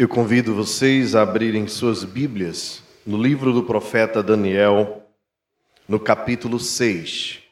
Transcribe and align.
Eu 0.00 0.08
convido 0.08 0.54
vocês 0.54 1.16
a 1.16 1.22
abrirem 1.22 1.66
suas 1.66 2.04
Bíblias 2.04 2.84
no 3.04 3.20
livro 3.20 3.52
do 3.52 3.64
profeta 3.64 4.22
Daniel, 4.22 5.04
no 5.88 5.98
capítulo 5.98 6.60
6. 6.60 7.42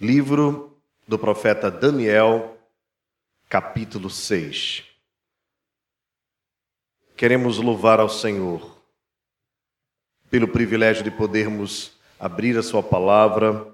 Livro 0.00 0.76
do 1.06 1.16
profeta 1.16 1.70
Daniel, 1.70 2.58
capítulo 3.48 4.10
6. 4.10 4.82
Queremos 7.16 7.58
louvar 7.58 8.00
ao 8.00 8.08
Senhor 8.08 8.82
pelo 10.28 10.48
privilégio 10.48 11.04
de 11.04 11.10
podermos 11.12 11.92
abrir 12.18 12.58
a 12.58 12.64
Sua 12.64 12.82
palavra, 12.82 13.64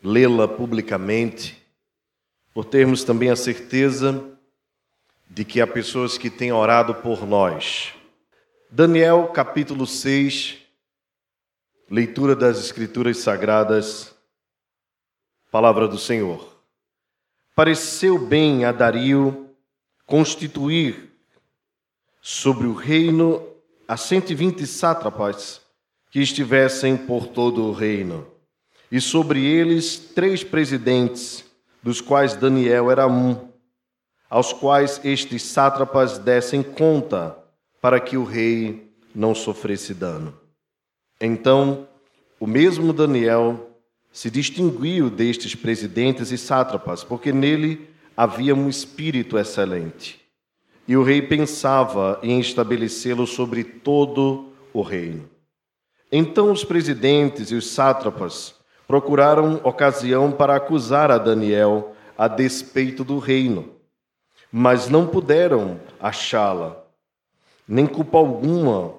lê-la 0.00 0.46
publicamente, 0.46 1.60
por 2.54 2.64
termos 2.64 3.02
também 3.02 3.30
a 3.30 3.36
certeza 3.36 4.35
de 5.28 5.44
que 5.44 5.60
há 5.60 5.66
pessoas 5.66 6.16
que 6.16 6.30
têm 6.30 6.52
orado 6.52 6.94
por 6.94 7.26
nós. 7.26 7.92
Daniel 8.70 9.28
capítulo 9.28 9.86
6, 9.86 10.58
leitura 11.90 12.34
das 12.34 12.58
Escrituras 12.58 13.18
Sagradas, 13.18 14.14
palavra 15.50 15.86
do 15.86 15.98
Senhor. 15.98 16.56
Pareceu 17.54 18.18
bem 18.18 18.64
a 18.64 18.72
Dario 18.72 19.50
constituir 20.04 21.10
sobre 22.20 22.66
o 22.66 22.74
reino 22.74 23.46
a 23.88 23.96
120 23.96 24.66
sátrapas 24.66 25.60
que 26.10 26.20
estivessem 26.20 26.96
por 26.96 27.26
todo 27.28 27.64
o 27.64 27.72
reino, 27.72 28.26
e 28.90 29.00
sobre 29.00 29.44
eles 29.44 29.96
três 29.98 30.42
presidentes, 30.42 31.44
dos 31.82 32.00
quais 32.00 32.34
Daniel 32.34 32.90
era 32.90 33.06
um 33.06 33.45
aos 34.28 34.52
quais 34.52 35.00
estes 35.04 35.42
sátrapas 35.42 36.18
dessem 36.18 36.62
conta, 36.62 37.36
para 37.80 38.00
que 38.00 38.16
o 38.16 38.24
rei 38.24 38.90
não 39.14 39.34
sofresse 39.34 39.94
dano. 39.94 40.34
Então, 41.20 41.86
o 42.38 42.46
mesmo 42.46 42.92
Daniel 42.92 43.70
se 44.12 44.30
distinguiu 44.30 45.08
destes 45.08 45.54
presidentes 45.54 46.32
e 46.32 46.38
sátrapas, 46.38 47.04
porque 47.04 47.32
nele 47.32 47.88
havia 48.16 48.54
um 48.54 48.68
espírito 48.68 49.38
excelente. 49.38 50.20
E 50.88 50.96
o 50.96 51.02
rei 51.02 51.20
pensava 51.20 52.18
em 52.22 52.40
estabelecê-lo 52.40 53.26
sobre 53.26 53.62
todo 53.62 54.52
o 54.72 54.82
reino. 54.82 55.28
Então 56.10 56.50
os 56.50 56.64
presidentes 56.64 57.50
e 57.50 57.54
os 57.54 57.68
sátrapas 57.68 58.54
procuraram 58.86 59.60
ocasião 59.64 60.30
para 60.30 60.56
acusar 60.56 61.10
a 61.10 61.18
Daniel 61.18 61.94
a 62.16 62.28
despeito 62.28 63.02
do 63.04 63.18
reino 63.18 63.75
mas 64.58 64.88
não 64.88 65.06
puderam 65.06 65.78
achá-la, 66.00 66.82
nem 67.68 67.86
culpa 67.86 68.16
alguma, 68.16 68.94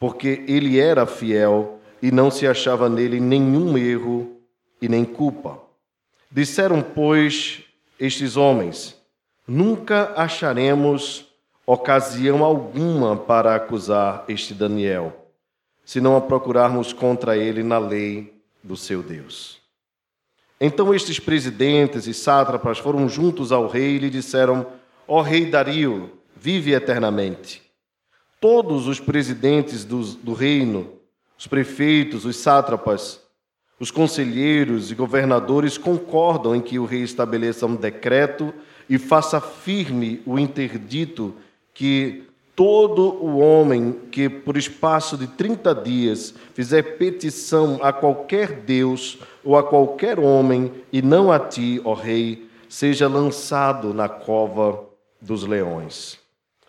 porque 0.00 0.42
ele 0.48 0.80
era 0.80 1.04
fiel 1.04 1.78
e 2.00 2.10
não 2.10 2.30
se 2.30 2.46
achava 2.46 2.88
nele 2.88 3.20
nenhum 3.20 3.76
erro 3.76 4.40
e 4.80 4.88
nem 4.88 5.04
culpa. 5.04 5.60
Disseram, 6.30 6.80
pois, 6.80 7.64
estes 8.00 8.34
homens: 8.34 8.96
Nunca 9.46 10.14
acharemos 10.16 11.26
ocasião 11.66 12.42
alguma 12.42 13.14
para 13.14 13.54
acusar 13.54 14.24
este 14.28 14.54
Daniel, 14.54 15.14
se 15.84 16.00
não 16.00 16.16
a 16.16 16.22
procurarmos 16.22 16.90
contra 16.94 17.36
ele 17.36 17.62
na 17.62 17.76
lei 17.76 18.32
do 18.64 18.78
seu 18.78 19.02
Deus. 19.02 19.61
Então 20.64 20.94
estes 20.94 21.18
presidentes 21.18 22.06
e 22.06 22.14
sátrapas 22.14 22.78
foram 22.78 23.08
juntos 23.08 23.50
ao 23.50 23.66
rei 23.66 23.96
e 23.96 23.98
lhe 23.98 24.08
disseram: 24.08 24.64
Ó 25.08 25.20
rei 25.20 25.44
Dario, 25.44 26.12
vive 26.36 26.72
eternamente. 26.72 27.60
Todos 28.40 28.86
os 28.86 29.00
presidentes 29.00 29.84
do, 29.84 30.04
do 30.18 30.32
reino, 30.32 30.92
os 31.36 31.48
prefeitos, 31.48 32.24
os 32.24 32.36
sátrapas, 32.36 33.20
os 33.80 33.90
conselheiros 33.90 34.92
e 34.92 34.94
governadores 34.94 35.76
concordam 35.76 36.54
em 36.54 36.60
que 36.60 36.78
o 36.78 36.84
rei 36.84 37.02
estabeleça 37.02 37.66
um 37.66 37.74
decreto 37.74 38.54
e 38.88 38.98
faça 38.98 39.40
firme 39.40 40.22
o 40.24 40.38
interdito 40.38 41.34
que 41.74 42.22
Todo 42.54 43.14
o 43.24 43.38
homem 43.38 43.92
que, 44.10 44.28
por 44.28 44.56
espaço 44.56 45.16
de 45.16 45.26
30 45.26 45.74
dias, 45.74 46.34
fizer 46.52 46.98
petição 46.98 47.78
a 47.82 47.92
qualquer 47.92 48.60
Deus 48.60 49.18
ou 49.42 49.56
a 49.56 49.62
qualquer 49.62 50.20
homem, 50.20 50.70
e 50.92 51.00
não 51.00 51.32
a 51.32 51.38
ti, 51.38 51.80
ó 51.84 51.94
Rei, 51.94 52.46
seja 52.68 53.08
lançado 53.08 53.94
na 53.94 54.08
cova 54.08 54.84
dos 55.20 55.44
leões. 55.44 56.18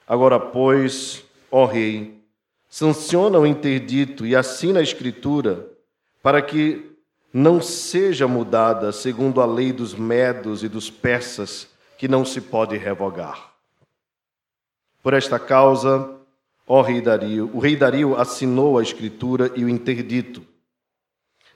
Agora, 0.08 0.40
pois, 0.40 1.24
ó 1.52 1.66
Rei, 1.66 2.20
sanciona 2.70 3.38
o 3.38 3.46
interdito 3.46 4.26
e 4.26 4.36
assina 4.36 4.80
a 4.80 4.84
Escritura, 4.84 5.68
para 6.22 6.42
que 6.42 6.92
não 7.34 7.62
seja 7.62 8.28
mudada 8.28 8.92
segundo 8.92 9.42
a 9.42 9.46
lei 9.46 9.74
dos 9.74 9.94
medos 9.94 10.64
e 10.64 10.70
dos 10.70 10.90
persas, 10.90 11.68
que 11.98 12.08
não 12.08 12.24
se 12.24 12.40
pode 12.40 12.78
revogar. 12.78 13.53
Por 15.04 15.14
esta 15.14 15.38
causa, 15.38 16.10
ó 16.66 16.82
rei 16.82 17.02
Dario, 17.02 17.52
o 17.54 17.60
rei 17.60 17.76
Dario 17.76 18.16
assinou 18.16 18.80
a 18.80 18.82
escritura 18.82 19.52
e 19.54 19.66
o 19.66 19.70
interdito. 19.70 20.42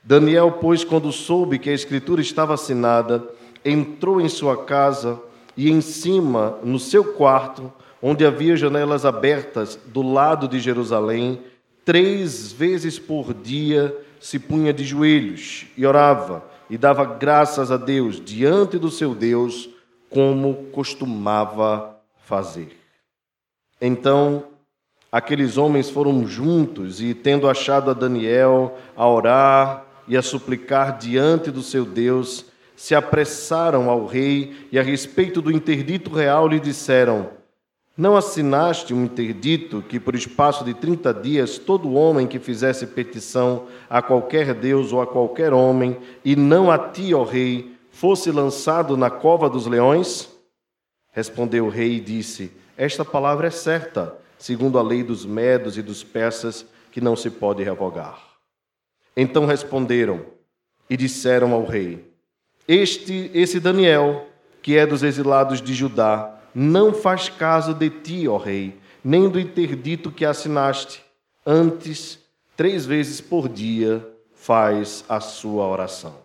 Daniel, 0.04 0.52
pois, 0.60 0.84
quando 0.84 1.12
soube 1.14 1.58
que 1.58 1.70
a 1.70 1.74
escritura 1.74 2.22
estava 2.22 2.54
assinada, 2.54 3.26
entrou 3.64 4.20
em 4.20 4.28
sua 4.28 4.66
casa 4.66 5.20
e 5.56 5.72
em 5.72 5.80
cima, 5.80 6.60
no 6.62 6.78
seu 6.78 7.14
quarto, 7.14 7.72
onde 8.02 8.26
havia 8.26 8.58
janelas 8.58 9.06
abertas 9.06 9.80
do 9.86 10.02
lado 10.02 10.48
de 10.48 10.60
Jerusalém, 10.60 11.42
três 11.86 12.52
vezes 12.52 13.00
por 13.00 13.34
dia 13.34 13.98
se 14.20 14.40
punha 14.40 14.74
de 14.74 14.84
joelhos 14.84 15.68
e 15.78 15.86
orava 15.86 16.44
e 16.70 16.78
dava 16.78 17.06
graças 17.06 17.72
a 17.72 17.78
Deus 17.78 18.24
diante 18.24 18.78
do 18.78 18.92
seu 18.92 19.16
Deus, 19.16 19.70
como 20.10 20.66
costumava 20.72 21.98
fazer. 22.18 22.77
Então 23.82 24.44
aqueles 25.12 25.58
homens 25.58 25.90
foram 25.90 26.28
juntos 26.28 27.02
e, 27.02 27.14
tendo 27.14 27.50
achado 27.50 27.92
a 27.92 27.94
Daniel 27.94 28.78
a 28.96 29.08
orar 29.08 29.86
e 30.08 30.18
a 30.18 30.22
suplicar 30.22 30.98
diante 30.98 31.52
do 31.52 31.62
seu 31.62 31.86
Deus, 31.86 32.46
se 32.76 32.94
apressaram 32.94 33.90
ao 33.90 34.06
rei 34.06 34.68
e, 34.72 34.78
a 34.78 34.84
respeito 34.84 35.42
do 35.42 35.52
interdito 35.52 36.12
real, 36.12 36.48
lhe 36.48 36.60
disseram: 36.60 37.30
Não 37.98 38.16
assinaste 38.16 38.94
um 38.94 39.04
interdito 39.04 39.82
que, 39.82 40.00
por 40.00 40.16
espaço 40.16 40.64
de 40.64 40.74
trinta 40.74 41.14
dias, 41.14 41.58
todo 41.58 41.94
homem 41.94 42.28
que 42.28 42.40
fizesse 42.40 42.86
petição 42.86 43.66
a 43.90 44.02
qualquer 44.02 44.54
Deus 44.54 44.94
ou 44.94 45.02
a 45.02 45.08
qualquer 45.08 45.54
homem, 45.54 45.98
e 46.24 46.36
não 46.36 46.72
a 46.72 46.78
ti, 46.78 47.14
ó 47.14 47.24
rei, 47.24 47.76
fosse 47.92 48.32
lançado 48.32 48.96
na 48.96 49.10
cova 49.10 49.50
dos 49.50 49.66
leões? 49.66 50.30
Respondeu 51.12 51.66
o 51.66 51.70
rei 51.70 51.96
e 51.96 52.00
disse: 52.00 52.52
esta 52.78 53.04
palavra 53.04 53.48
é 53.48 53.52
certa, 53.52 54.16
segundo 54.38 54.78
a 54.78 54.84
lei 54.84 55.04
dos 55.04 55.26
medos 55.26 55.78
e 55.78 55.82
dos 55.82 56.04
persas, 56.04 56.66
que 56.92 57.02
não 57.02 57.16
se 57.16 57.32
pode 57.32 57.64
revogar. 57.64 58.22
Então 59.16 59.48
responderam 59.48 60.24
e 60.88 60.96
disseram 60.96 61.54
ao 61.54 61.66
rei: 61.66 62.14
Este, 62.68 63.32
esse 63.34 63.60
Daniel, 63.60 64.28
que 64.62 64.78
é 64.78 64.86
dos 64.86 65.02
exilados 65.02 65.60
de 65.60 65.74
Judá, 65.74 66.40
não 66.54 66.94
faz 66.94 67.30
caso 67.30 67.74
de 67.74 67.90
ti, 67.90 68.28
ó 68.28 68.38
rei, 68.38 68.80
nem 69.04 69.28
do 69.28 69.40
interdito 69.40 70.12
que 70.12 70.24
assinaste. 70.24 71.04
Antes, 71.44 72.20
três 72.56 72.86
vezes 72.86 73.20
por 73.20 73.50
dia, 73.50 74.08
faz 74.36 75.04
a 75.10 75.20
sua 75.20 75.66
oração. 75.66 76.16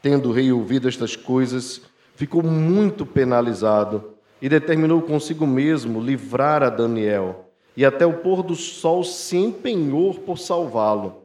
Tendo 0.00 0.30
o 0.30 0.32
rei 0.32 0.50
ouvido 0.50 0.88
estas 0.88 1.16
coisas, 1.16 1.82
ficou 2.16 2.42
muito 2.42 3.04
penalizado 3.04 4.14
e 4.40 4.48
determinou 4.48 5.02
consigo 5.02 5.46
mesmo 5.46 6.00
livrar 6.00 6.62
a 6.62 6.70
Daniel, 6.70 7.50
e 7.76 7.84
até 7.84 8.04
o 8.04 8.18
pôr 8.18 8.42
do 8.42 8.54
sol 8.54 9.04
se 9.04 9.36
empenhou 9.36 10.14
por 10.14 10.38
salvá-lo. 10.38 11.22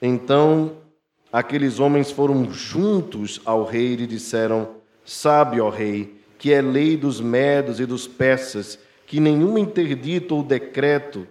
Então 0.00 0.72
aqueles 1.32 1.78
homens 1.80 2.10
foram 2.10 2.52
juntos 2.52 3.40
ao 3.44 3.64
rei 3.64 3.94
e 3.94 4.06
disseram: 4.06 4.68
Sabe, 5.04 5.60
ó 5.60 5.68
rei, 5.68 6.20
que 6.38 6.52
é 6.52 6.60
lei 6.60 6.96
dos 6.96 7.20
medos 7.20 7.80
e 7.80 7.86
dos 7.86 8.06
persas 8.06 8.78
que 9.06 9.20
nenhum 9.20 9.56
interdito 9.56 10.36
ou 10.36 10.42
decreto 10.42 11.26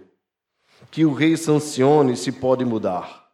que 0.90 1.06
o 1.06 1.14
rei 1.14 1.36
sancione 1.36 2.16
se 2.16 2.32
pode 2.32 2.64
mudar. 2.64 3.28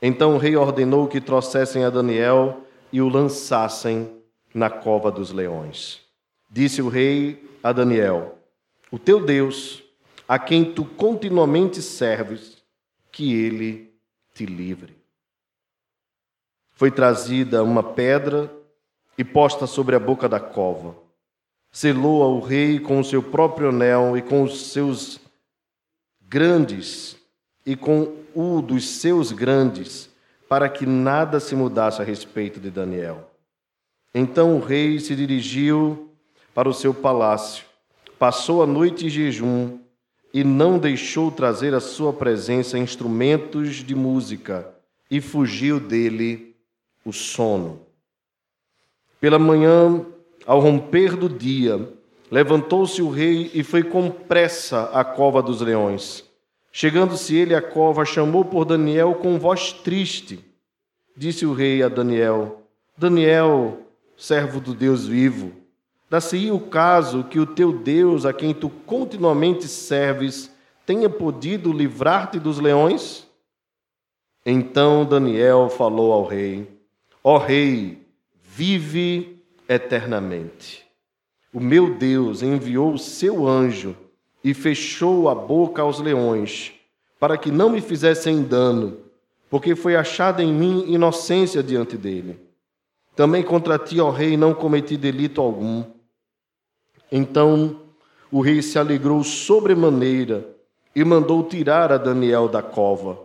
Então 0.00 0.34
o 0.34 0.38
rei 0.38 0.56
ordenou 0.56 1.08
que 1.08 1.20
trouxessem 1.20 1.84
a 1.84 1.90
Daniel 1.90 2.60
e 2.92 3.00
o 3.00 3.08
lançassem 3.08 4.10
na 4.54 4.70
cova 4.70 5.10
dos 5.10 5.30
leões. 5.30 6.03
Disse 6.54 6.80
o 6.80 6.88
rei 6.88 7.44
a 7.64 7.72
Daniel: 7.72 8.38
O 8.88 8.96
teu 8.96 9.18
Deus, 9.26 9.82
a 10.28 10.38
quem 10.38 10.72
tu 10.72 10.84
continuamente 10.84 11.82
serves, 11.82 12.62
que 13.10 13.34
ele 13.34 13.92
te 14.32 14.46
livre. 14.46 14.96
Foi 16.70 16.92
trazida 16.92 17.64
uma 17.64 17.82
pedra 17.82 18.48
e 19.18 19.24
posta 19.24 19.66
sobre 19.66 19.96
a 19.96 19.98
boca 19.98 20.28
da 20.28 20.38
cova. 20.38 20.96
Selou-a 21.72 22.28
o 22.28 22.38
rei 22.38 22.78
com 22.78 23.00
o 23.00 23.04
seu 23.04 23.20
próprio 23.20 23.70
anel 23.70 24.16
e 24.16 24.22
com 24.22 24.44
os 24.44 24.70
seus 24.70 25.18
grandes 26.22 27.16
e 27.66 27.74
com 27.74 28.14
o 28.32 28.62
dos 28.62 28.88
seus 28.88 29.32
grandes, 29.32 30.08
para 30.48 30.68
que 30.68 30.86
nada 30.86 31.40
se 31.40 31.56
mudasse 31.56 32.00
a 32.00 32.04
respeito 32.04 32.60
de 32.60 32.70
Daniel. 32.70 33.28
Então 34.14 34.56
o 34.56 34.60
rei 34.60 35.00
se 35.00 35.16
dirigiu 35.16 36.13
para 36.54 36.68
o 36.68 36.74
seu 36.74 36.94
palácio, 36.94 37.64
passou 38.18 38.62
a 38.62 38.66
noite 38.66 39.06
em 39.06 39.08
jejum 39.10 39.78
e 40.32 40.42
não 40.42 40.78
deixou 40.78 41.30
trazer 41.30 41.74
à 41.74 41.80
sua 41.80 42.12
presença 42.12 42.78
instrumentos 42.78 43.76
de 43.76 43.94
música, 43.94 44.72
e 45.10 45.20
fugiu 45.20 45.78
dele 45.78 46.56
o 47.04 47.12
sono. 47.12 47.80
Pela 49.20 49.38
manhã, 49.38 50.04
ao 50.46 50.60
romper 50.60 51.16
do 51.16 51.28
dia, 51.28 51.88
levantou-se 52.30 53.00
o 53.00 53.10
rei 53.10 53.50
e 53.54 53.62
foi 53.62 53.82
com 53.82 54.10
pressa 54.10 54.84
à 54.92 55.04
cova 55.04 55.42
dos 55.42 55.60
leões. 55.60 56.24
Chegando-se 56.72 57.36
ele 57.36 57.54
à 57.54 57.62
cova, 57.62 58.04
chamou 58.04 58.44
por 58.44 58.64
Daniel 58.64 59.14
com 59.14 59.38
voz 59.38 59.72
triste. 59.72 60.44
Disse 61.16 61.46
o 61.46 61.52
rei 61.52 61.82
a 61.82 61.88
Daniel: 61.88 62.62
Daniel, 62.98 63.78
servo 64.16 64.60
do 64.60 64.74
Deus 64.74 65.06
vivo, 65.06 65.52
dá-se 66.14 66.48
o 66.52 66.60
caso 66.60 67.24
que 67.24 67.40
o 67.40 67.46
teu 67.46 67.72
Deus, 67.72 68.24
a 68.24 68.32
quem 68.32 68.54
tu 68.54 68.70
continuamente 68.70 69.66
serves, 69.66 70.48
tenha 70.86 71.10
podido 71.10 71.72
livrar-te 71.72 72.38
dos 72.38 72.60
leões? 72.60 73.26
Então 74.46 75.04
Daniel 75.04 75.68
falou 75.68 76.12
ao 76.12 76.24
rei: 76.24 76.68
Ó 77.22 77.36
rei, 77.36 78.06
vive 78.44 79.42
eternamente. 79.68 80.84
O 81.52 81.58
meu 81.58 81.92
Deus 81.96 82.44
enviou 82.44 82.92
o 82.92 82.98
seu 82.98 83.44
anjo 83.44 83.96
e 84.44 84.54
fechou 84.54 85.28
a 85.28 85.34
boca 85.34 85.82
aos 85.82 85.98
leões, 85.98 86.74
para 87.18 87.36
que 87.36 87.50
não 87.50 87.68
me 87.68 87.80
fizessem 87.80 88.44
dano, 88.44 88.98
porque 89.50 89.74
foi 89.74 89.96
achada 89.96 90.44
em 90.44 90.52
mim 90.52 90.84
inocência 90.92 91.60
diante 91.60 91.96
dele. 91.96 92.38
Também 93.16 93.42
contra 93.42 93.76
ti, 93.80 93.98
ó 93.98 94.10
rei, 94.10 94.36
não 94.36 94.54
cometi 94.54 94.96
delito 94.96 95.40
algum. 95.40 95.93
Então 97.16 97.76
o 98.28 98.40
rei 98.40 98.60
se 98.60 98.76
alegrou 98.76 99.22
sobremaneira 99.22 100.48
e 100.96 101.04
mandou 101.04 101.44
tirar 101.44 101.92
a 101.92 101.96
Daniel 101.96 102.48
da 102.48 102.60
cova. 102.60 103.16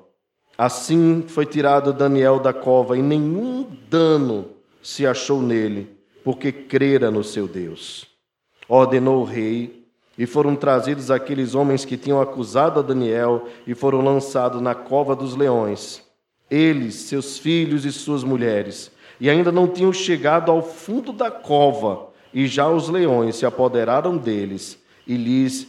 Assim 0.55 1.23
foi 1.27 1.43
tirado 1.47 1.91
Daniel 1.91 2.39
da 2.39 2.53
cova, 2.53 2.95
e 2.95 3.01
nenhum 3.01 3.65
dano 3.89 4.49
se 4.83 5.07
achou 5.07 5.41
nele, 5.41 5.89
porque 6.23 6.51
crera 6.51 7.09
no 7.09 7.23
seu 7.23 7.47
Deus. 7.47 8.05
Ordenou 8.67 9.21
o 9.21 9.25
rei 9.25 9.87
e 10.15 10.27
foram 10.27 10.55
trazidos 10.55 11.09
aqueles 11.09 11.55
homens 11.55 11.83
que 11.83 11.97
tinham 11.97 12.21
acusado 12.21 12.79
a 12.79 12.83
Daniel 12.83 13.47
e 13.65 13.73
foram 13.73 14.01
lançados 14.01 14.61
na 14.61 14.75
cova 14.75 15.15
dos 15.15 15.35
leões. 15.35 16.03
Eles, 16.47 16.93
seus 16.93 17.39
filhos 17.39 17.85
e 17.85 17.91
suas 17.91 18.23
mulheres, 18.23 18.91
e 19.19 19.31
ainda 19.31 19.51
não 19.51 19.67
tinham 19.67 19.91
chegado 19.91 20.51
ao 20.51 20.61
fundo 20.61 21.11
da 21.11 21.31
cova, 21.31 22.08
e 22.33 22.47
já 22.47 22.69
os 22.69 22.89
leões 22.89 23.35
se 23.35 23.45
apoderaram 23.45 24.17
deles 24.17 24.77
e 25.07 25.15
lhes 25.15 25.67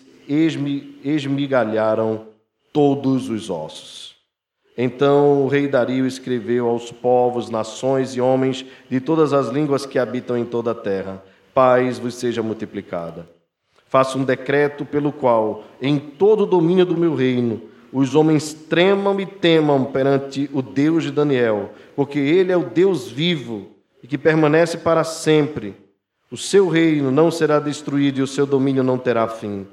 esmigalharam 1.04 2.26
todos 2.72 3.28
os 3.28 3.50
ossos. 3.50 4.16
Então 4.76 5.44
o 5.44 5.48
rei 5.48 5.66
Dario 5.66 6.06
escreveu 6.06 6.68
aos 6.68 6.92
povos, 6.92 7.50
nações 7.50 8.14
e 8.14 8.20
homens 8.20 8.64
de 8.88 9.00
todas 9.00 9.32
as 9.32 9.48
línguas 9.48 9.84
que 9.84 9.98
habitam 9.98 10.38
em 10.38 10.44
toda 10.44 10.70
a 10.70 10.74
terra: 10.74 11.22
Paz 11.52 11.98
vos 11.98 12.14
seja 12.14 12.42
multiplicada. 12.42 13.28
Faço 13.86 14.18
um 14.18 14.24
decreto 14.24 14.84
pelo 14.84 15.10
qual, 15.10 15.64
em 15.82 15.98
todo 15.98 16.44
o 16.44 16.46
domínio 16.46 16.86
do 16.86 16.96
meu 16.96 17.14
reino, 17.14 17.60
os 17.92 18.14
homens 18.14 18.54
tremam 18.54 19.20
e 19.20 19.26
temam 19.26 19.84
perante 19.84 20.48
o 20.52 20.62
Deus 20.62 21.02
de 21.02 21.10
Daniel, 21.10 21.72
porque 21.96 22.20
ele 22.20 22.52
é 22.52 22.56
o 22.56 22.64
Deus 22.64 23.08
vivo 23.10 23.66
e 24.02 24.06
que 24.06 24.16
permanece 24.16 24.78
para 24.78 25.02
sempre. 25.02 25.74
O 26.31 26.37
seu 26.37 26.69
reino 26.69 27.11
não 27.11 27.31
será 27.31 27.59
destruído 27.59 28.19
e 28.19 28.23
o 28.23 28.27
seu 28.27 28.47
domínio 28.47 28.85
não 28.85 28.97
terá 28.97 29.27
fim. 29.27 29.67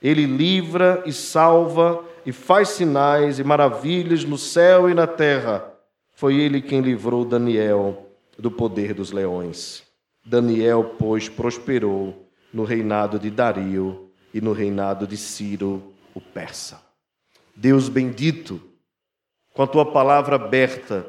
Ele 0.00 0.26
livra 0.26 1.02
e 1.04 1.12
salva 1.12 2.04
e 2.24 2.30
faz 2.30 2.68
sinais 2.68 3.38
e 3.38 3.44
maravilhas 3.44 4.24
no 4.24 4.38
céu 4.38 4.88
e 4.88 4.94
na 4.94 5.06
terra. 5.06 5.72
Foi 6.12 6.36
ele 6.36 6.62
quem 6.62 6.80
livrou 6.80 7.24
Daniel 7.24 8.10
do 8.38 8.50
poder 8.50 8.94
dos 8.94 9.10
leões. 9.10 9.82
Daniel, 10.24 10.94
pois, 10.98 11.28
prosperou 11.28 12.28
no 12.52 12.64
reinado 12.64 13.18
de 13.18 13.30
Dario 13.30 14.08
e 14.32 14.40
no 14.40 14.52
reinado 14.52 15.06
de 15.06 15.16
Ciro, 15.16 15.92
o 16.14 16.20
persa. 16.20 16.80
Deus 17.56 17.88
bendito, 17.88 18.60
com 19.52 19.62
a 19.62 19.66
tua 19.66 19.90
palavra 19.92 20.36
aberta, 20.36 21.06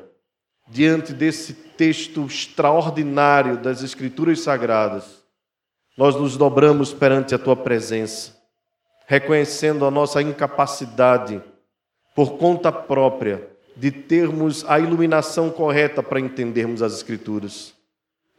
diante 0.68 1.14
desse 1.14 1.54
texto 1.78 2.26
extraordinário 2.26 3.58
das 3.58 3.84
Escrituras 3.84 4.42
Sagradas, 4.42 5.24
nós 5.98 6.16
nos 6.16 6.36
dobramos 6.36 6.94
perante 6.94 7.34
a 7.34 7.40
tua 7.40 7.56
presença, 7.56 8.36
reconhecendo 9.08 9.86
a 9.86 9.92
nossa 9.92 10.22
incapacidade, 10.22 11.42
por 12.16 12.38
conta 12.38 12.72
própria, 12.72 13.48
de 13.76 13.92
termos 13.92 14.66
a 14.68 14.80
iluminação 14.80 15.50
correta 15.50 16.02
para 16.02 16.20
entendermos 16.20 16.82
as 16.82 16.94
Escrituras. 16.94 17.74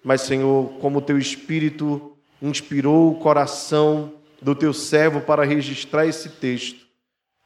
Mas, 0.03 0.23
Senhor, 0.23 0.71
como 0.81 1.03
teu 1.03 1.19
Espírito 1.19 2.17
inspirou 2.41 3.11
o 3.11 3.17
coração 3.17 4.13
do 4.41 4.55
teu 4.55 4.73
servo 4.73 5.21
para 5.21 5.45
registrar 5.45 6.07
esse 6.07 6.29
texto, 6.29 6.87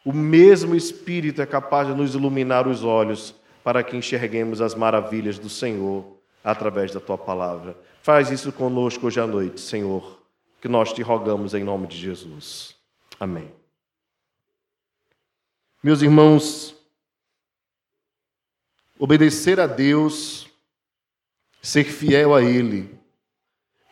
o 0.05 0.13
mesmo 0.13 0.75
Espírito 0.75 1.43
é 1.43 1.47
capaz 1.47 1.89
de 1.89 1.95
nos 1.95 2.15
iluminar 2.15 2.67
os 2.67 2.85
olhos 2.85 3.35
para 3.63 3.83
que 3.83 3.97
enxerguemos 3.97 4.61
as 4.61 4.75
maravilhas 4.75 5.39
do 5.39 5.49
Senhor 5.49 6.05
através 6.43 6.93
da 6.93 7.01
tua 7.01 7.19
palavra. 7.19 7.77
Faz 8.03 8.31
isso 8.31 8.51
conosco 8.53 9.07
hoje 9.07 9.21
à 9.21 9.27
noite, 9.27 9.61
Senhor, 9.61 10.21
que 10.61 10.69
nós 10.69 10.93
te 10.93 11.03
rogamos 11.03 11.55
em 11.55 11.63
nome 11.63 11.87
de 11.87 11.97
Jesus. 11.97 12.75
Amém. 13.19 13.51
Meus 15.83 16.03
irmãos, 16.03 16.75
obedecer 18.99 19.61
a 19.61 19.67
Deus, 19.67 20.47
ser 21.63 21.85
fiel 21.85 22.35
a 22.35 22.43
Ele, 22.43 22.99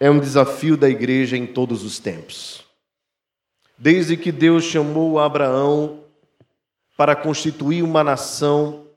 é 0.00 0.10
um 0.10 0.20
desafio 0.20 0.76
da 0.76 0.88
igreja 0.88 1.37
em 1.37 1.46
todos 1.46 1.82
os 1.82 1.98
tempos. 1.98 2.64
Desde 3.76 4.16
que 4.16 4.32
Deus 4.32 4.64
chamou 4.64 5.18
Abraão 5.18 6.04
para 6.96 7.14
constituir 7.14 7.82
uma 7.82 8.02
nação, 8.02 8.88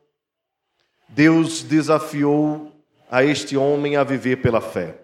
Deus 1.14 1.62
desafiou 1.62 2.72
a 3.10 3.22
este 3.22 3.54
homem 3.54 3.96
a 3.96 4.04
viver 4.04 4.36
pela 4.36 4.62
fé. 4.62 4.96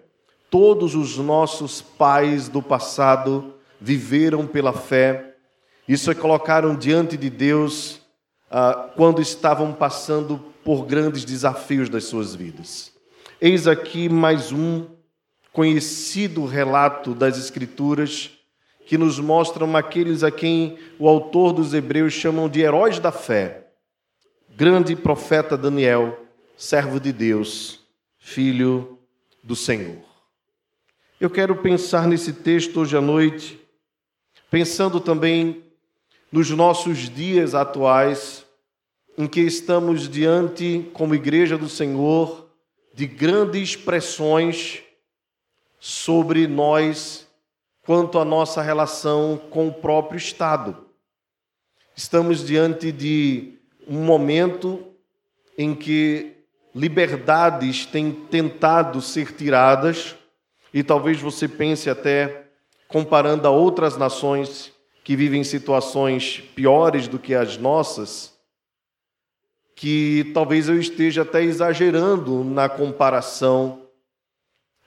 Todos 0.49 0.95
os 0.95 1.17
nossos 1.17 1.83
pais 1.83 2.49
do 2.49 2.63
passado 2.63 3.53
viveram 3.79 4.47
pela 4.47 4.73
fé, 4.73 5.35
isso 5.87 6.09
é 6.09 6.15
colocaram 6.15 6.75
diante 6.75 7.15
de 7.15 7.29
Deus 7.29 8.01
ah, 8.49 8.89
quando 8.95 9.21
estavam 9.21 9.71
passando 9.71 10.39
por 10.63 10.87
grandes 10.87 11.23
desafios 11.23 11.89
das 11.89 12.05
suas 12.05 12.33
vidas. 12.33 12.91
Eis 13.39 13.67
aqui 13.67 14.09
mais 14.09 14.51
um 14.51 14.87
conhecido 15.53 16.43
relato 16.45 17.13
das 17.13 17.37
Escrituras 17.37 18.31
que 18.87 18.97
nos 18.97 19.19
mostram 19.19 19.77
aqueles 19.77 20.23
a 20.23 20.31
quem 20.31 20.79
o 20.97 21.07
autor 21.07 21.53
dos 21.53 21.71
Hebreus 21.71 22.13
chamam 22.13 22.49
de 22.49 22.61
heróis 22.61 22.97
da 22.97 23.11
fé. 23.11 23.68
Grande 24.59 24.93
profeta 24.93 25.57
Daniel, 25.57 26.19
servo 26.57 26.99
de 26.99 27.13
Deus, 27.13 27.79
filho 28.17 28.99
do 29.41 29.55
Senhor. 29.55 30.03
Eu 31.17 31.29
quero 31.29 31.55
pensar 31.55 32.05
nesse 32.05 32.33
texto 32.33 32.81
hoje 32.81 32.97
à 32.97 32.99
noite, 32.99 33.57
pensando 34.51 34.99
também 34.99 35.63
nos 36.29 36.49
nossos 36.49 37.09
dias 37.09 37.55
atuais, 37.55 38.45
em 39.17 39.27
que 39.27 39.39
estamos 39.39 40.09
diante, 40.09 40.91
como 40.91 41.15
Igreja 41.15 41.57
do 41.57 41.69
Senhor, 41.69 42.49
de 42.93 43.07
grandes 43.07 43.77
pressões 43.77 44.83
sobre 45.79 46.47
nós 46.47 47.25
quanto 47.85 48.19
à 48.19 48.25
nossa 48.25 48.61
relação 48.61 49.37
com 49.49 49.69
o 49.69 49.73
próprio 49.73 50.17
Estado. 50.17 50.85
Estamos 51.95 52.45
diante 52.45 52.91
de 52.91 53.57
um 53.89 54.03
momento 54.03 54.85
em 55.57 55.73
que 55.73 56.37
liberdades 56.75 57.85
têm 57.85 58.11
tentado 58.11 59.01
ser 59.01 59.33
tiradas, 59.33 60.15
e 60.71 60.83
talvez 60.83 61.19
você 61.19 61.47
pense 61.47 61.89
até 61.89 62.45
comparando 62.87 63.47
a 63.47 63.51
outras 63.51 63.97
nações 63.97 64.71
que 65.03 65.15
vivem 65.15 65.43
situações 65.43 66.39
piores 66.55 67.07
do 67.07 67.17
que 67.17 67.33
as 67.33 67.57
nossas, 67.57 68.33
que 69.75 70.29
talvez 70.33 70.69
eu 70.69 70.79
esteja 70.79 71.23
até 71.23 71.41
exagerando 71.41 72.43
na 72.43 72.69
comparação. 72.69 73.87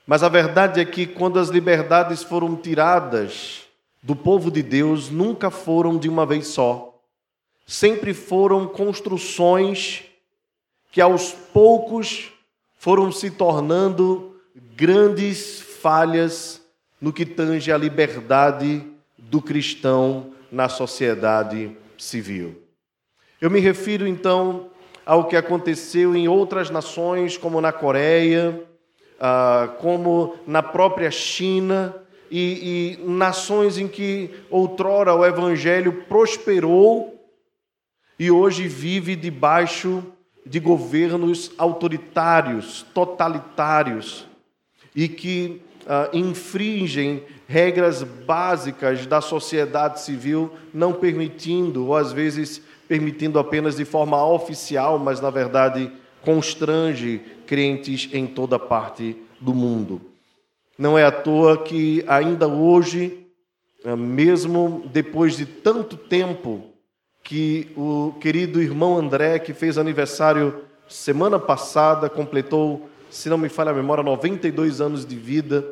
Mas 0.07 0.23
a 0.23 0.29
verdade 0.29 0.81
é 0.81 0.85
que 0.85 1.07
quando 1.07 1.39
as 1.39 1.49
liberdades 1.49 2.23
foram 2.23 2.55
tiradas 2.55 3.63
do 4.03 4.15
povo 4.15 4.51
de 4.51 4.63
Deus, 4.63 5.11
nunca 5.11 5.51
foram 5.51 5.99
de 5.99 6.09
uma 6.09 6.25
vez 6.25 6.49
só. 6.49 6.92
Sempre 7.67 8.13
foram 8.13 8.67
construções 8.67 10.05
que 10.91 11.01
aos 11.01 11.33
poucos 11.33 12.33
foram 12.77 13.11
se 13.11 13.31
tornando 13.31 14.37
grandes 14.77 15.61
falhas 15.61 16.61
no 17.01 17.13
que 17.13 17.25
tange 17.25 17.73
à 17.73 17.77
liberdade 17.77 18.85
do 19.17 19.41
cristão 19.41 20.33
na 20.51 20.69
sociedade 20.69 21.77
civil. 21.97 22.63
Eu 23.41 23.51
me 23.51 23.59
refiro 23.61 24.07
então 24.07 24.71
ao 25.05 25.27
que 25.27 25.37
aconteceu 25.37 26.15
em 26.15 26.29
outras 26.29 26.71
nações, 26.71 27.37
como 27.37 27.61
na 27.61 27.73
Coreia, 27.73 28.63
ah, 29.19 29.75
como 29.79 30.37
na 30.47 30.63
própria 30.63 31.11
China, 31.11 31.95
e, 32.31 32.97
e 32.99 33.05
nações 33.05 33.79
em 33.79 33.87
que 33.87 34.31
outrora 34.49 35.15
o 35.15 35.25
evangelho 35.25 36.05
prosperou 36.09 37.22
e 38.23 38.31
hoje 38.31 38.69
vive 38.69 39.17
debaixo 39.17 40.01
de 40.47 40.61
governos 40.61 41.51
autoritários, 41.59 42.87
totalitários, 42.95 44.29
e 44.95 45.09
que 45.09 45.61
uh, 45.81 46.17
infringem 46.17 47.25
regras 47.49 48.05
básicas 48.05 49.07
da 49.07 49.21
sociedade 49.21 50.03
civil, 50.03 50.53
não 50.73 50.93
permitindo, 50.93 51.89
ou 51.89 51.97
às 51.97 52.13
vezes 52.13 52.63
permitindo 52.87 53.41
apenas 53.41 53.75
de 53.75 53.85
forma 53.85 54.25
oficial, 54.25 55.01
mas 55.01 55.21
na 55.21 55.31
verdade 55.31 55.91
constrange 56.21 57.21
crentes 57.45 58.09
em 58.13 58.25
toda 58.25 58.57
parte 58.57 59.17
do 59.41 59.53
mundo. 59.53 60.01
Não 60.79 60.97
é 60.97 61.05
à 61.05 61.11
toa 61.11 61.59
que 61.59 62.05
ainda 62.07 62.47
hoje, 62.47 63.27
ah, 63.85 63.97
mesmo 63.97 64.89
depois 64.93 65.37
de 65.37 65.45
tanto 65.45 65.97
tempo, 65.97 66.72
que 67.23 67.71
o 67.77 68.15
querido 68.21 68.61
irmão 68.61 68.99
André, 68.99 69.39
que 69.39 69.55
fez 69.55 69.79
aniversário 69.79 70.65
semana 70.89 71.39
passada, 71.39 72.09
completou, 72.09 72.89
se 73.11 73.29
não 73.29 73.39
me 73.39 73.49
falha 73.49 73.71
a 73.71 73.75
memória, 73.75 74.03
92 74.03 74.81
anos 74.81 75.07
de 75.07 75.17
vida. 75.17 75.65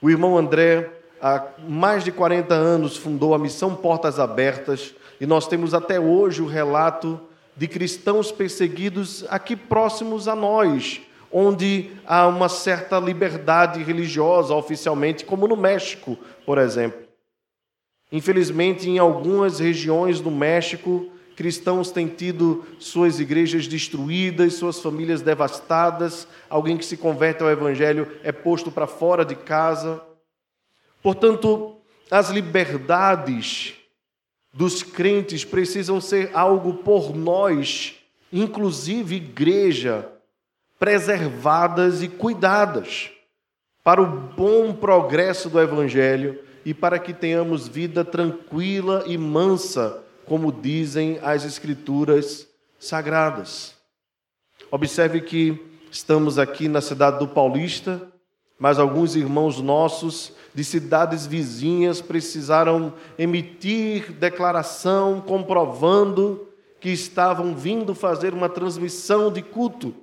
O 0.00 0.10
irmão 0.10 0.36
André, 0.36 0.90
há 1.20 1.44
mais 1.66 2.04
de 2.04 2.12
40 2.12 2.54
anos, 2.54 2.96
fundou 2.96 3.34
a 3.34 3.38
Missão 3.38 3.74
Portas 3.74 4.18
Abertas 4.18 4.94
e 5.20 5.26
nós 5.26 5.46
temos 5.46 5.74
até 5.74 5.98
hoje 5.98 6.42
o 6.42 6.46
relato 6.46 7.20
de 7.56 7.68
cristãos 7.68 8.32
perseguidos 8.32 9.24
aqui 9.28 9.54
próximos 9.54 10.26
a 10.26 10.34
nós, 10.34 11.00
onde 11.30 11.90
há 12.06 12.26
uma 12.26 12.48
certa 12.48 12.98
liberdade 12.98 13.82
religiosa 13.82 14.54
oficialmente, 14.54 15.24
como 15.24 15.48
no 15.48 15.56
México, 15.56 16.18
por 16.44 16.58
exemplo. 16.58 17.01
Infelizmente, 18.12 18.90
em 18.90 18.98
algumas 18.98 19.58
regiões 19.58 20.20
do 20.20 20.30
México, 20.30 21.10
cristãos 21.34 21.90
têm 21.90 22.06
tido 22.06 22.62
suas 22.78 23.18
igrejas 23.18 23.66
destruídas, 23.66 24.52
suas 24.52 24.78
famílias 24.78 25.22
devastadas, 25.22 26.28
alguém 26.50 26.76
que 26.76 26.84
se 26.84 26.98
converte 26.98 27.42
ao 27.42 27.50
Evangelho 27.50 28.06
é 28.22 28.30
posto 28.30 28.70
para 28.70 28.86
fora 28.86 29.24
de 29.24 29.34
casa. 29.34 30.02
Portanto, 31.02 31.78
as 32.10 32.28
liberdades 32.28 33.72
dos 34.52 34.82
crentes 34.82 35.42
precisam 35.42 35.98
ser 35.98 36.30
algo 36.34 36.74
por 36.74 37.16
nós, 37.16 37.94
inclusive 38.30 39.16
igreja, 39.16 40.06
preservadas 40.78 42.02
e 42.02 42.08
cuidadas 42.08 43.10
para 43.82 44.02
o 44.02 44.06
bom 44.06 44.74
progresso 44.74 45.48
do 45.48 45.58
Evangelho 45.58 46.51
e 46.64 46.72
para 46.72 46.98
que 46.98 47.12
tenhamos 47.12 47.66
vida 47.68 48.04
tranquila 48.04 49.04
e 49.06 49.16
mansa, 49.18 50.02
como 50.26 50.52
dizem 50.52 51.18
as 51.22 51.44
Escrituras 51.44 52.46
sagradas. 52.78 53.74
Observe 54.70 55.20
que 55.20 55.60
estamos 55.90 56.38
aqui 56.38 56.68
na 56.68 56.80
cidade 56.80 57.18
do 57.18 57.28
Paulista, 57.28 58.00
mas 58.58 58.78
alguns 58.78 59.16
irmãos 59.16 59.60
nossos 59.60 60.32
de 60.54 60.62
cidades 60.62 61.26
vizinhas 61.26 62.00
precisaram 62.00 62.92
emitir 63.18 64.12
declaração 64.12 65.20
comprovando 65.20 66.48
que 66.80 66.90
estavam 66.90 67.54
vindo 67.54 67.94
fazer 67.94 68.34
uma 68.34 68.48
transmissão 68.48 69.30
de 69.32 69.42
culto. 69.42 69.94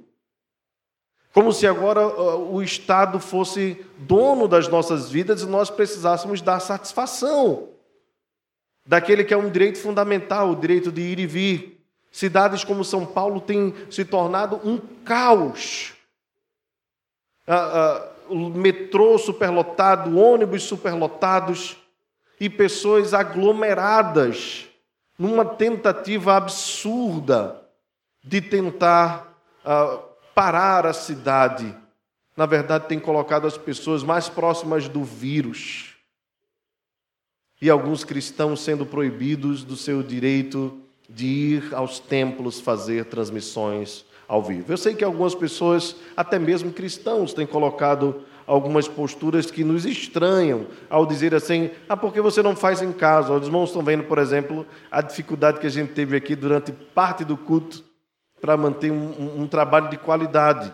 Como 1.40 1.54
se 1.54 1.66
agora 1.66 2.06
o 2.06 2.62
Estado 2.62 3.18
fosse 3.18 3.86
dono 3.98 4.46
das 4.46 4.68
nossas 4.68 5.10
vidas 5.10 5.42
e 5.42 5.46
nós 5.46 5.70
precisássemos 5.70 6.42
dar 6.42 6.60
satisfação 6.60 7.70
daquele 8.86 9.24
que 9.24 9.34
é 9.34 9.38
um 9.38 9.50
direito 9.50 9.78
fundamental, 9.78 10.50
o 10.50 10.56
direito 10.58 10.92
de 10.92 11.00
ir 11.00 11.18
e 11.18 11.26
vir. 11.26 11.82
Cidades 12.12 12.66
como 12.66 12.84
São 12.84 13.06
Paulo 13.06 13.40
têm 13.40 13.74
se 13.90 14.04
tornado 14.04 14.60
um 14.66 14.80
caos. 15.06 15.94
Uh, 17.48 18.34
o 18.34 18.50
metrô 18.50 19.18
superlotado, 19.18 20.20
ônibus 20.20 20.64
superlotados 20.64 21.78
e 22.38 22.50
pessoas 22.50 23.14
aglomeradas 23.14 24.68
numa 25.18 25.46
tentativa 25.46 26.36
absurda 26.36 27.62
de 28.22 28.42
tentar 28.42 29.42
uh, 29.64 30.09
parar 30.34 30.86
a 30.86 30.94
cidade, 30.94 31.76
na 32.36 32.46
verdade, 32.46 32.88
tem 32.88 33.00
colocado 33.00 33.46
as 33.46 33.58
pessoas 33.58 34.04
mais 34.04 34.30
próximas 34.30 34.88
do 34.88 35.04
vírus. 35.04 35.96
E 37.62 37.70
alguns 37.70 38.06
cristãos 38.06 38.62
sendo 38.62 38.86
proibidos 38.86 39.64
do 39.66 39.76
seu 39.76 40.02
direito 40.02 40.80
de 41.10 41.26
ir 41.26 41.74
aos 41.76 42.00
templos 42.00 42.62
fazer 42.62 43.06
transmissões 43.06 44.06
ao 44.28 44.42
vivo. 44.42 44.72
Eu 44.72 44.78
sei 44.78 44.94
que 44.94 45.04
algumas 45.04 45.36
pessoas, 45.36 45.96
até 46.16 46.40
mesmo 46.40 46.72
cristãos, 46.72 47.34
têm 47.34 47.46
colocado 47.46 48.24
algumas 48.48 48.88
posturas 48.88 49.52
que 49.52 49.64
nos 49.64 49.86
estranham 49.86 50.68
ao 50.90 51.06
dizer 51.06 51.36
assim: 51.36 51.72
ah, 51.90 51.98
por 51.98 52.14
que 52.14 52.22
você 52.22 52.42
não 52.42 52.56
faz 52.56 52.82
em 52.82 52.94
casa? 52.94 53.34
Os 53.34 53.48
irmãos 53.48 53.70
estão 53.70 53.84
vendo, 53.84 54.04
por 54.06 54.18
exemplo, 54.18 54.66
a 54.90 55.02
dificuldade 55.02 55.60
que 55.60 55.68
a 55.68 55.72
gente 55.72 55.94
teve 55.94 56.16
aqui 56.16 56.36
durante 56.36 56.72
parte 56.72 57.26
do 57.26 57.36
culto 57.36 57.89
para 58.42 58.58
manter 58.58 58.92
um, 58.92 59.42
um, 59.42 59.48
trabalho 59.48 59.90
de 59.90 59.98
qualidade. 59.98 60.74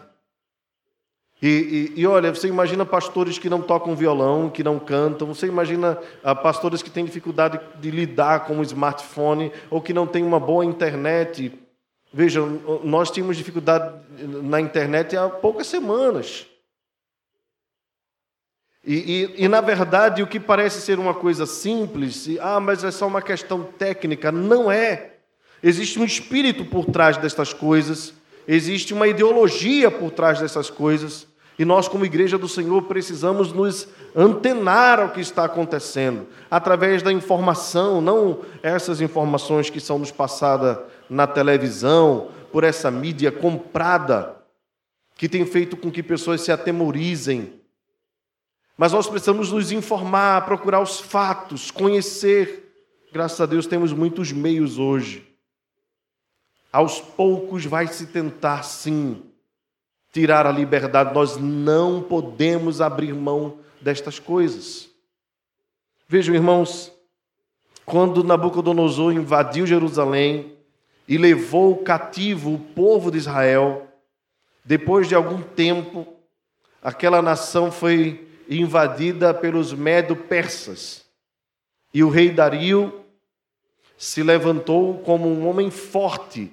E, 1.42 1.94
e, 1.96 2.02
e, 2.02 2.08
olha, 2.08 2.34
você 2.34 2.48
imagina 2.48 2.86
pastores 2.86 3.38
que 3.38 3.50
não 3.50 3.62
tocam 3.62 3.96
violão, 3.96 4.50
que 4.50 4.64
não 4.64 4.80
cantam, 4.80 5.28
você 5.28 5.48
imagina 5.48 5.98
ah, 6.24 6.34
pastores 6.34 6.82
que 6.82 6.90
têm 6.90 7.06
dificuldade 7.06 7.60
de 7.80 7.92
lidar 7.92 8.46
com 8.46 8.58
o 8.58 8.64
smartphone 8.64 9.52
ou 9.70 9.82
que 9.82 9.94
não 9.94 10.08
têm 10.08 10.24
uma 10.24 10.40
boa 10.40 10.66
internet. 10.66 11.54
Veja, 12.14 12.40
nós 12.84 13.12
tínhamos 13.12 13.36
dificuldade 13.36 14.00
na 14.44 14.62
internet 14.62 15.18
há 15.18 15.30
poucas 15.30 15.68
semanas. 15.68 16.48
E, 18.86 19.34
e, 19.38 19.44
e, 19.44 19.48
na 19.48 19.62
verdade, 19.62 20.22
o 20.22 20.28
que 20.28 20.40
parece 20.40 20.80
ser 20.80 21.00
uma 21.00 21.14
coisa 21.14 21.46
simples, 21.46 22.28
ah, 22.40 22.60
mas 22.60 22.84
é 22.84 22.92
só 22.92 23.08
uma 23.08 23.22
questão 23.22 23.64
técnica, 23.64 24.32
não 24.32 24.72
é. 24.72 25.15
Existe 25.64 26.00
um 26.00 26.06
espírito 26.06 26.66
por 26.66 26.86
trás 26.86 27.18
destas 27.18 27.54
coisas, 27.54 28.14
existe 28.48 28.94
uma 28.94 29.08
ideologia 29.08 29.90
por 29.90 30.12
trás 30.12 30.40
dessas 30.40 30.70
coisas, 30.70 31.28
e 31.58 31.64
nós, 31.64 31.88
como 31.88 32.06
igreja 32.06 32.38
do 32.38 32.50
Senhor, 32.50 32.82
precisamos 32.84 33.54
nos 33.54 33.88
antenar 34.14 35.00
ao 35.00 35.10
que 35.10 35.22
está 35.22 35.46
acontecendo, 35.46 36.28
através 36.52 37.02
da 37.02 37.14
informação, 37.14 38.02
não 38.02 38.42
essas 38.62 39.00
informações 39.00 39.70
que 39.70 39.80
são 39.80 39.98
nos 39.98 40.12
passadas 40.12 40.78
na 41.10 41.26
televisão, 41.26 42.30
por 42.52 42.64
essa 42.64 42.92
mídia 42.92 43.32
comprada, 43.32 44.36
que 45.18 45.30
tem 45.30 45.46
feito 45.46 45.78
com 45.78 45.90
que 45.90 46.04
pessoas 46.04 46.42
se 46.42 46.52
atemorizem. 46.52 47.54
Mas 48.78 48.92
nós 48.92 49.08
precisamos 49.08 49.54
nos 49.54 49.72
informar, 49.72 50.46
procurar 50.46 50.82
os 50.82 51.00
fatos, 51.00 51.72
conhecer. 51.72 52.70
Graças 53.14 53.40
a 53.40 53.46
Deus 53.46 53.66
temos 53.66 53.94
muitos 53.94 54.34
meios 54.34 54.78
hoje 54.78 55.35
aos 56.76 57.00
poucos 57.00 57.64
vai 57.64 57.88
se 57.88 58.08
tentar 58.08 58.64
sim 58.64 59.24
tirar 60.12 60.46
a 60.46 60.52
liberdade. 60.52 61.14
Nós 61.14 61.38
não 61.38 62.04
podemos 62.04 62.82
abrir 62.82 63.14
mão 63.14 63.60
destas 63.80 64.20
coisas. 64.20 64.90
Vejam, 66.06 66.36
irmãos, 66.36 66.92
quando 67.86 68.26
Nabucodonosor 68.26 69.14
invadiu 69.14 69.66
Jerusalém 69.66 70.58
e 71.08 71.18
levou 71.18 71.78
cativo 71.78 72.56
o 72.56 72.60
povo 72.60 73.10
de 73.10 73.20
Israel, 73.20 73.88
depois 74.66 75.08
de 75.08 75.16
algum 75.16 75.42
tempo, 75.42 76.06
aquela 76.82 77.22
nação 77.22 77.72
foi 77.72 78.28
invadida 78.50 79.34
pelos 79.34 79.72
medo-persas. 79.72 81.06
E 81.94 82.04
o 82.04 82.10
rei 82.10 82.32
Dario 82.32 83.06
se 83.98 84.22
levantou 84.22 84.98
como 85.00 85.30
um 85.30 85.48
homem 85.48 85.72
forte, 85.72 86.52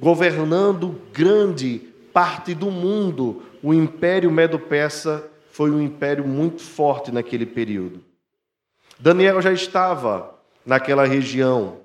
governando 0.00 1.00
grande 1.12 1.78
parte 2.12 2.54
do 2.54 2.70
mundo. 2.70 3.42
O 3.62 3.74
império 3.74 4.30
medo-persa 4.30 5.28
foi 5.52 5.70
um 5.70 5.80
império 5.80 6.26
muito 6.26 6.62
forte 6.62 7.12
naquele 7.12 7.44
período. 7.44 8.00
Daniel 8.98 9.40
já 9.40 9.52
estava 9.52 10.34
naquela 10.64 11.06
região 11.06 11.78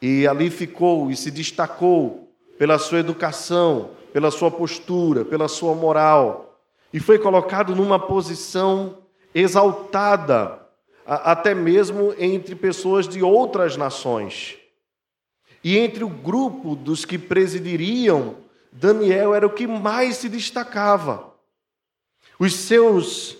e 0.00 0.26
ali 0.26 0.50
ficou 0.50 1.10
e 1.10 1.16
se 1.16 1.30
destacou 1.30 2.32
pela 2.58 2.78
sua 2.78 2.98
educação, 2.98 3.90
pela 4.12 4.30
sua 4.30 4.50
postura, 4.50 5.24
pela 5.24 5.48
sua 5.48 5.74
moral 5.74 6.44
e 6.94 7.00
foi 7.00 7.18
colocado 7.18 7.74
numa 7.74 7.98
posição 7.98 8.98
exaltada, 9.34 10.60
até 11.04 11.52
mesmo 11.52 12.14
entre 12.16 12.54
pessoas 12.54 13.08
de 13.08 13.20
outras 13.20 13.76
nações. 13.76 14.56
E 15.64 15.78
entre 15.78 16.04
o 16.04 16.10
grupo 16.10 16.76
dos 16.76 17.06
que 17.06 17.18
presidiriam, 17.18 18.36
Daniel 18.70 19.34
era 19.34 19.46
o 19.46 19.54
que 19.54 19.66
mais 19.66 20.16
se 20.16 20.28
destacava. 20.28 21.32
Os 22.38 22.54
seus 22.54 23.34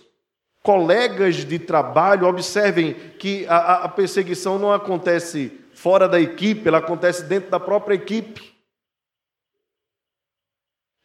colegas 0.62 1.45
de 1.45 1.59
trabalho, 1.59 2.26
observem 2.26 2.95
que 3.19 3.47
a, 3.47 3.85
a 3.85 3.88
perseguição 3.90 4.59
não 4.59 4.73
acontece 4.73 5.61
fora 5.75 6.09
da 6.09 6.19
equipe, 6.19 6.66
ela 6.66 6.78
acontece 6.78 7.25
dentro 7.25 7.50
da 7.50 7.61
própria 7.61 7.95
equipe. 7.95 8.54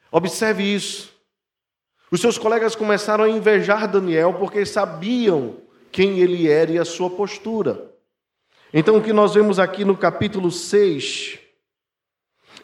Observe 0.10 0.64
isso. 0.64 1.14
Os 2.10 2.22
seus 2.22 2.38
colegas 2.38 2.76
começaram 2.76 3.26
a 3.26 3.30
invejar 3.30 3.92
Daniel 3.92 4.36
porque 4.36 4.66
sabiam 4.66 5.58
quem 5.92 6.20
ele 6.20 6.50
era 6.50 6.72
e 6.72 6.80
a 6.80 6.86
sua 6.86 7.10
postura. 7.10 7.89
Então, 8.74 8.98
o 8.98 9.02
que 9.02 9.12
nós 9.12 9.34
vemos 9.34 9.58
aqui 9.58 9.84
no 9.84 9.98
capítulo 9.98 10.52
6 10.52 11.40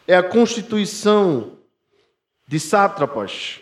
é 0.06 0.16
a 0.16 0.22
constituição 0.22 1.58
de 2.46 2.60
sátrapas, 2.60 3.60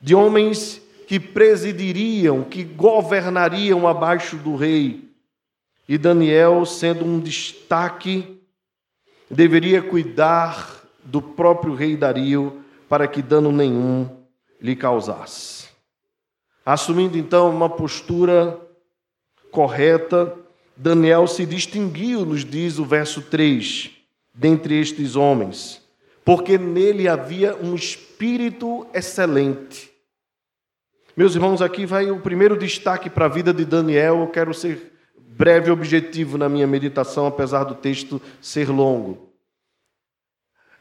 de 0.00 0.14
homens 0.14 0.80
que 1.08 1.18
presidiriam, 1.18 2.44
que 2.44 2.62
governariam 2.62 3.88
abaixo 3.88 4.36
do 4.36 4.54
rei. 4.54 5.10
E 5.88 5.98
Daniel, 5.98 6.64
sendo 6.64 7.04
um 7.04 7.18
destaque, 7.18 8.40
deveria 9.28 9.82
cuidar 9.82 10.84
do 11.04 11.20
próprio 11.20 11.74
rei 11.74 11.96
Dario 11.96 12.62
para 12.88 13.08
que 13.08 13.20
dano 13.20 13.50
nenhum 13.50 14.08
lhe 14.60 14.76
causasse. 14.76 15.68
Assumindo 16.64 17.18
então 17.18 17.50
uma 17.50 17.68
postura 17.68 18.56
correta, 19.50 20.38
Daniel 20.82 21.26
se 21.26 21.46
distinguiu, 21.46 22.26
nos 22.26 22.44
diz 22.44 22.78
o 22.78 22.84
verso 22.84 23.22
3, 23.22 23.90
dentre 24.34 24.80
estes 24.80 25.16
homens, 25.16 25.80
porque 26.24 26.58
nele 26.58 27.08
havia 27.08 27.56
um 27.56 27.74
espírito 27.74 28.86
excelente 28.92 29.92
meus 31.14 31.34
irmãos, 31.34 31.60
aqui 31.60 31.84
vai 31.84 32.10
o 32.10 32.20
primeiro 32.20 32.56
destaque 32.56 33.10
para 33.10 33.26
a 33.26 33.28
vida 33.28 33.52
de 33.52 33.66
Daniel. 33.66 34.20
Eu 34.20 34.28
quero 34.28 34.54
ser 34.54 34.92
breve 35.14 35.68
e 35.68 35.72
objetivo 35.72 36.38
na 36.38 36.48
minha 36.48 36.66
meditação, 36.66 37.26
apesar 37.26 37.64
do 37.64 37.74
texto 37.74 38.20
ser 38.40 38.70
longo. 38.70 39.30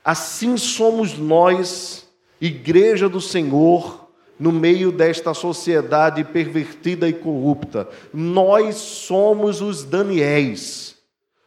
Assim 0.03 0.55
somos 0.55 1.17
nós, 1.17 2.07
igreja 2.39 3.09
do 3.09 3.19
Senhor, 3.19 4.00
no 4.41 4.51
meio 4.51 4.91
desta 4.91 5.35
sociedade 5.35 6.23
pervertida 6.23 7.07
e 7.07 7.13
corrupta. 7.13 7.87
Nós 8.11 8.75
somos 8.75 9.61
os 9.61 9.83
Daniéis. 9.83 10.95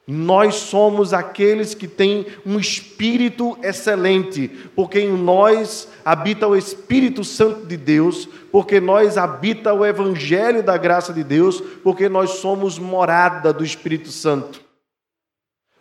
Nós 0.07 0.55
somos 0.55 1.13
aqueles 1.13 1.75
que 1.75 1.89
têm 1.89 2.25
um 2.47 2.57
espírito 2.57 3.59
excelente, 3.65 4.47
porque 4.77 5.01
em 5.01 5.11
nós 5.11 5.89
habita 6.05 6.47
o 6.47 6.55
Espírito 6.55 7.25
Santo 7.25 7.67
de 7.67 7.77
Deus, 7.77 8.29
porque 8.53 8.79
nós 8.79 9.19
habita 9.19 9.75
o 9.75 9.85
evangelho 9.85 10.63
da 10.63 10.77
graça 10.77 11.13
de 11.13 11.25
Deus, 11.25 11.61
porque 11.83 12.09
nós 12.09 12.31
somos 12.33 12.79
morada 12.79 13.53
do 13.53 13.65
Espírito 13.65 14.11
Santo. 14.11 14.61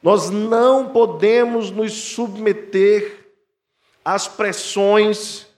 Nós 0.02 0.32
não 0.32 0.90
podemos 0.90 1.70
nos 1.70 1.94
submeter 1.94 3.28
às 4.04 4.28
pressões 4.28 5.53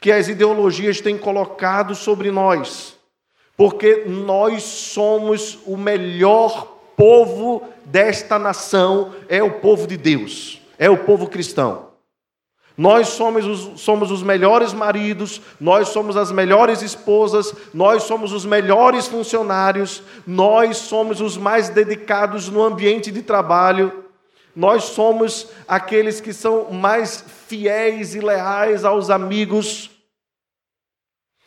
que 0.00 0.10
as 0.10 0.28
ideologias 0.28 1.00
têm 1.00 1.18
colocado 1.18 1.94
sobre 1.94 2.30
nós, 2.30 2.96
porque 3.56 4.04
nós 4.06 4.62
somos 4.62 5.58
o 5.66 5.76
melhor 5.76 6.78
povo 6.96 7.62
desta 7.84 8.38
nação 8.38 9.12
é 9.28 9.42
o 9.42 9.60
povo 9.60 9.86
de 9.86 9.96
Deus, 9.96 10.60
é 10.78 10.88
o 10.88 10.96
povo 10.96 11.28
cristão. 11.28 11.90
Nós 12.76 13.08
somos 13.08 13.44
os, 13.44 13.80
somos 13.82 14.10
os 14.10 14.22
melhores 14.22 14.72
maridos, 14.72 15.42
nós 15.60 15.88
somos 15.88 16.16
as 16.16 16.32
melhores 16.32 16.80
esposas, 16.80 17.54
nós 17.74 18.04
somos 18.04 18.32
os 18.32 18.46
melhores 18.46 19.06
funcionários, 19.06 20.02
nós 20.26 20.78
somos 20.78 21.20
os 21.20 21.36
mais 21.36 21.68
dedicados 21.68 22.48
no 22.48 22.62
ambiente 22.62 23.10
de 23.10 23.20
trabalho, 23.20 23.99
nós 24.54 24.84
somos 24.84 25.48
aqueles 25.66 26.20
que 26.20 26.32
são 26.32 26.70
mais 26.70 27.24
fiéis 27.46 28.14
e 28.14 28.20
leais 28.20 28.84
aos 28.84 29.10
amigos. 29.10 29.90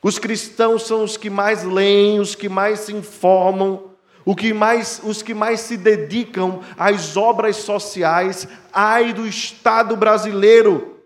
Os 0.01 0.19
cristãos 0.19 0.83
são 0.83 1.03
os 1.03 1.17
que 1.17 1.29
mais 1.29 1.63
leem, 1.63 2.19
os 2.19 2.35
que 2.35 2.49
mais 2.49 2.81
se 2.81 2.93
informam, 2.93 3.91
o 4.25 4.35
que 4.35 4.53
mais, 4.53 5.01
os 5.03 5.21
que 5.21 5.33
mais 5.33 5.61
se 5.61 5.77
dedicam 5.77 6.61
às 6.77 7.17
obras 7.17 7.57
sociais, 7.57 8.47
ai 8.71 9.13
do 9.13 9.27
Estado 9.27 9.95
brasileiro, 9.95 10.99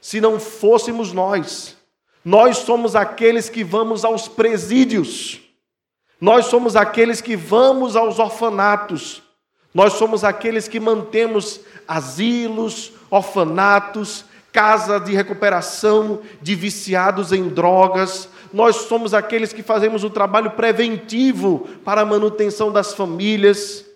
se 0.00 0.20
não 0.20 0.40
fôssemos 0.40 1.12
nós. 1.12 1.76
Nós 2.24 2.58
somos 2.58 2.94
aqueles 2.94 3.48
que 3.48 3.64
vamos 3.64 4.04
aos 4.04 4.28
presídios, 4.28 5.40
nós 6.20 6.46
somos 6.46 6.76
aqueles 6.76 7.20
que 7.20 7.36
vamos 7.36 7.96
aos 7.96 8.18
orfanatos, 8.18 9.22
nós 9.74 9.94
somos 9.94 10.22
aqueles 10.24 10.68
que 10.68 10.78
mantemos 10.78 11.60
asilos, 11.88 12.92
orfanatos, 13.10 14.24
casa 14.52 14.98
de 14.98 15.14
recuperação 15.14 16.20
de 16.40 16.54
viciados 16.54 17.32
em 17.32 17.48
drogas, 17.48 18.28
nós 18.52 18.76
somos 18.76 19.14
aqueles 19.14 19.52
que 19.52 19.62
fazemos 19.62 20.04
o 20.04 20.10
trabalho 20.10 20.50
preventivo 20.50 21.66
para 21.84 22.02
a 22.02 22.04
manutenção 22.04 22.70
das 22.70 22.92
famílias. 22.92 23.86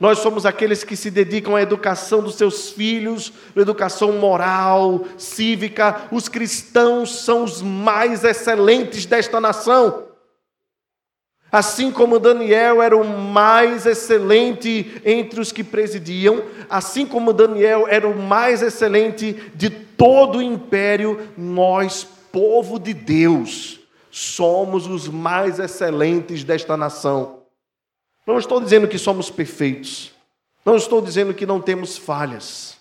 Nós 0.00 0.18
somos 0.18 0.44
aqueles 0.44 0.82
que 0.82 0.96
se 0.96 1.10
dedicam 1.10 1.54
à 1.54 1.62
educação 1.62 2.20
dos 2.20 2.34
seus 2.34 2.70
filhos, 2.70 3.32
educação 3.54 4.12
moral, 4.12 5.04
cívica. 5.16 6.08
Os 6.10 6.28
cristãos 6.28 7.20
são 7.20 7.44
os 7.44 7.62
mais 7.62 8.24
excelentes 8.24 9.06
desta 9.06 9.40
nação. 9.40 10.13
Assim 11.54 11.92
como 11.92 12.18
Daniel 12.18 12.82
era 12.82 12.96
o 12.96 13.04
mais 13.04 13.86
excelente 13.86 15.00
entre 15.04 15.38
os 15.40 15.52
que 15.52 15.62
presidiam, 15.62 16.42
assim 16.68 17.06
como 17.06 17.32
Daniel 17.32 17.86
era 17.88 18.08
o 18.08 18.20
mais 18.20 18.60
excelente 18.60 19.34
de 19.54 19.70
todo 19.70 20.38
o 20.38 20.42
império, 20.42 21.28
nós, 21.38 22.02
povo 22.32 22.76
de 22.76 22.92
Deus, 22.92 23.78
somos 24.10 24.88
os 24.88 25.06
mais 25.06 25.60
excelentes 25.60 26.42
desta 26.42 26.76
nação. 26.76 27.44
Não 28.26 28.36
estou 28.36 28.60
dizendo 28.60 28.88
que 28.88 28.98
somos 28.98 29.30
perfeitos, 29.30 30.12
não 30.64 30.74
estou 30.74 31.00
dizendo 31.00 31.32
que 31.32 31.46
não 31.46 31.60
temos 31.60 31.96
falhas, 31.96 32.78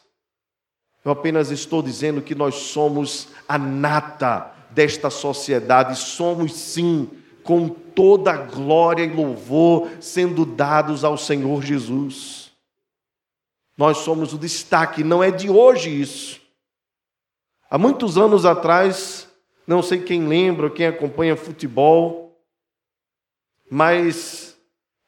eu 1.05 1.11
apenas 1.11 1.51
estou 1.51 1.83
dizendo 1.83 2.23
que 2.23 2.33
nós 2.33 2.55
somos 2.55 3.27
a 3.47 3.55
nata 3.55 4.51
desta 4.71 5.11
sociedade, 5.11 5.95
somos 5.95 6.53
sim, 6.53 7.07
com 7.43 7.67
toda 7.69 8.31
a 8.31 8.37
glória 8.37 9.03
e 9.03 9.13
louvor 9.13 9.89
sendo 9.99 10.45
dados 10.45 11.03
ao 11.03 11.17
Senhor 11.17 11.61
Jesus. 11.61 12.51
Nós 13.77 13.97
somos 13.97 14.33
o 14.33 14.37
destaque, 14.37 15.03
não 15.03 15.23
é 15.23 15.31
de 15.31 15.49
hoje 15.49 15.89
isso. 15.89 16.41
Há 17.69 17.77
muitos 17.77 18.17
anos 18.17 18.45
atrás, 18.45 19.27
não 19.65 19.81
sei 19.81 20.01
quem 20.01 20.27
lembra, 20.27 20.69
quem 20.69 20.85
acompanha 20.85 21.35
futebol, 21.35 22.23
mas, 23.69 24.55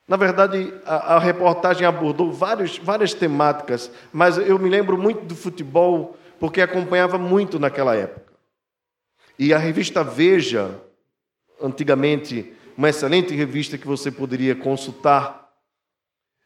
na 0.08 0.17
verdade, 0.17 0.74
a, 0.84 1.15
a 1.15 1.19
reportagem 1.19 1.86
abordou 1.86 2.32
vários, 2.32 2.80
várias 2.80 3.13
temáticas, 3.13 3.91
mas 4.12 4.38
eu 4.38 4.58
me 4.58 4.69
lembro 4.69 4.98
muito 4.98 5.26
do 5.26 5.36
futebol 5.36 6.17
porque 6.39 6.62
acompanhava 6.62 7.17
muito 7.17 7.60
naquela 7.60 7.95
época. 7.95 8.34
E 9.38 9.54
a 9.54 9.58
revista 9.58 10.04
Veja, 10.04 10.82
antigamente 11.61 12.53
uma 12.77 12.89
excelente 12.89 13.33
revista 13.33 13.77
que 13.77 13.87
você 13.87 14.11
poderia 14.11 14.55
consultar, 14.55 15.49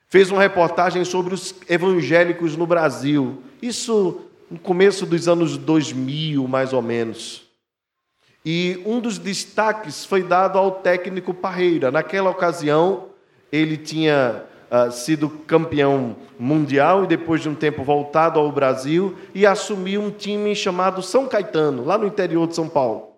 fez 0.08 0.32
uma 0.32 0.42
reportagem 0.42 1.04
sobre 1.04 1.34
os 1.34 1.56
evangélicos 1.68 2.56
no 2.56 2.68
Brasil. 2.68 3.42
Isso 3.62 4.22
no 4.50 4.60
começo 4.60 5.06
dos 5.06 5.28
anos 5.28 5.58
2000, 5.58 6.48
mais 6.48 6.74
ou 6.74 6.82
menos. 6.82 7.48
E 8.46 8.82
um 8.86 9.00
dos 9.00 9.18
destaques 9.18 10.06
foi 10.06 10.24
dado 10.24 10.58
ao 10.58 10.72
técnico 10.72 11.34
Parreira. 11.34 11.92
Naquela 11.92 12.30
ocasião, 12.30 13.10
ele 13.52 13.78
tinha 13.78 14.44
uh, 14.72 14.92
sido 14.92 15.30
campeão 15.30 16.16
mundial 16.40 17.04
e 17.04 17.08
depois 17.08 17.42
de 17.42 17.50
um 17.50 17.56
tempo 17.56 17.84
voltado 17.84 18.40
ao 18.40 18.52
Brasil 18.52 19.16
e 19.36 19.46
assumiu 19.46 20.02
um 20.02 20.12
time 20.12 20.56
chamado 20.56 21.02
São 21.02 21.28
Caetano, 21.28 21.84
lá 21.84 21.98
no 21.98 22.08
interior 22.08 22.48
de 22.48 22.56
São 22.56 22.70
Paulo. 22.70 23.09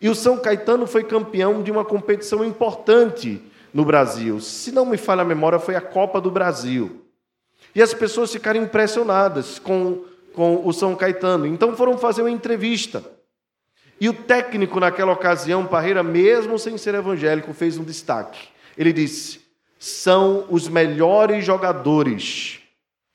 E 0.00 0.08
o 0.08 0.14
São 0.14 0.38
Caetano 0.38 0.86
foi 0.86 1.04
campeão 1.04 1.62
de 1.62 1.70
uma 1.70 1.84
competição 1.84 2.44
importante 2.44 3.42
no 3.72 3.84
Brasil. 3.84 4.40
Se 4.40 4.72
não 4.72 4.86
me 4.86 4.96
falha 4.96 5.22
a 5.22 5.24
memória, 5.24 5.58
foi 5.58 5.76
a 5.76 5.80
Copa 5.80 6.20
do 6.20 6.30
Brasil. 6.30 7.04
E 7.74 7.82
as 7.82 7.92
pessoas 7.92 8.32
ficaram 8.32 8.62
impressionadas 8.62 9.58
com, 9.58 10.04
com 10.32 10.66
o 10.66 10.72
São 10.72 10.96
Caetano. 10.96 11.46
Então 11.46 11.76
foram 11.76 11.98
fazer 11.98 12.22
uma 12.22 12.30
entrevista. 12.30 13.04
E 14.00 14.08
o 14.08 14.14
técnico, 14.14 14.80
naquela 14.80 15.12
ocasião, 15.12 15.66
Parreira, 15.66 16.02
mesmo 16.02 16.58
sem 16.58 16.78
ser 16.78 16.94
evangélico, 16.94 17.52
fez 17.52 17.76
um 17.76 17.84
destaque. 17.84 18.48
Ele 18.76 18.94
disse: 18.94 19.40
são 19.78 20.46
os 20.48 20.68
melhores 20.68 21.44
jogadores, 21.44 22.60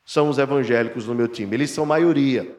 são 0.05 0.29
os 0.29 0.37
evangélicos 0.37 1.07
no 1.07 1.15
meu 1.15 1.27
time. 1.27 1.55
Eles 1.55 1.71
são 1.71 1.85
maioria. 1.85 2.55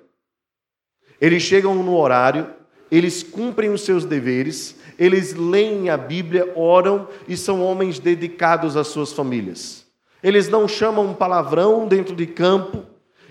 Eles 1.20 1.42
chegam 1.42 1.74
no 1.74 1.96
horário, 1.96 2.52
eles 2.90 3.22
cumprem 3.22 3.70
os 3.70 3.82
seus 3.82 4.04
deveres, 4.04 4.76
eles 4.98 5.34
leem 5.34 5.90
a 5.90 5.96
Bíblia, 5.96 6.52
oram 6.56 7.08
e 7.26 7.36
são 7.36 7.62
homens 7.62 7.98
dedicados 7.98 8.76
às 8.76 8.88
suas 8.88 9.12
famílias. 9.12 9.84
Eles 10.22 10.48
não 10.48 10.66
chamam 10.66 11.06
um 11.06 11.14
palavrão 11.14 11.86
dentro 11.86 12.14
de 12.14 12.26
campo 12.26 12.84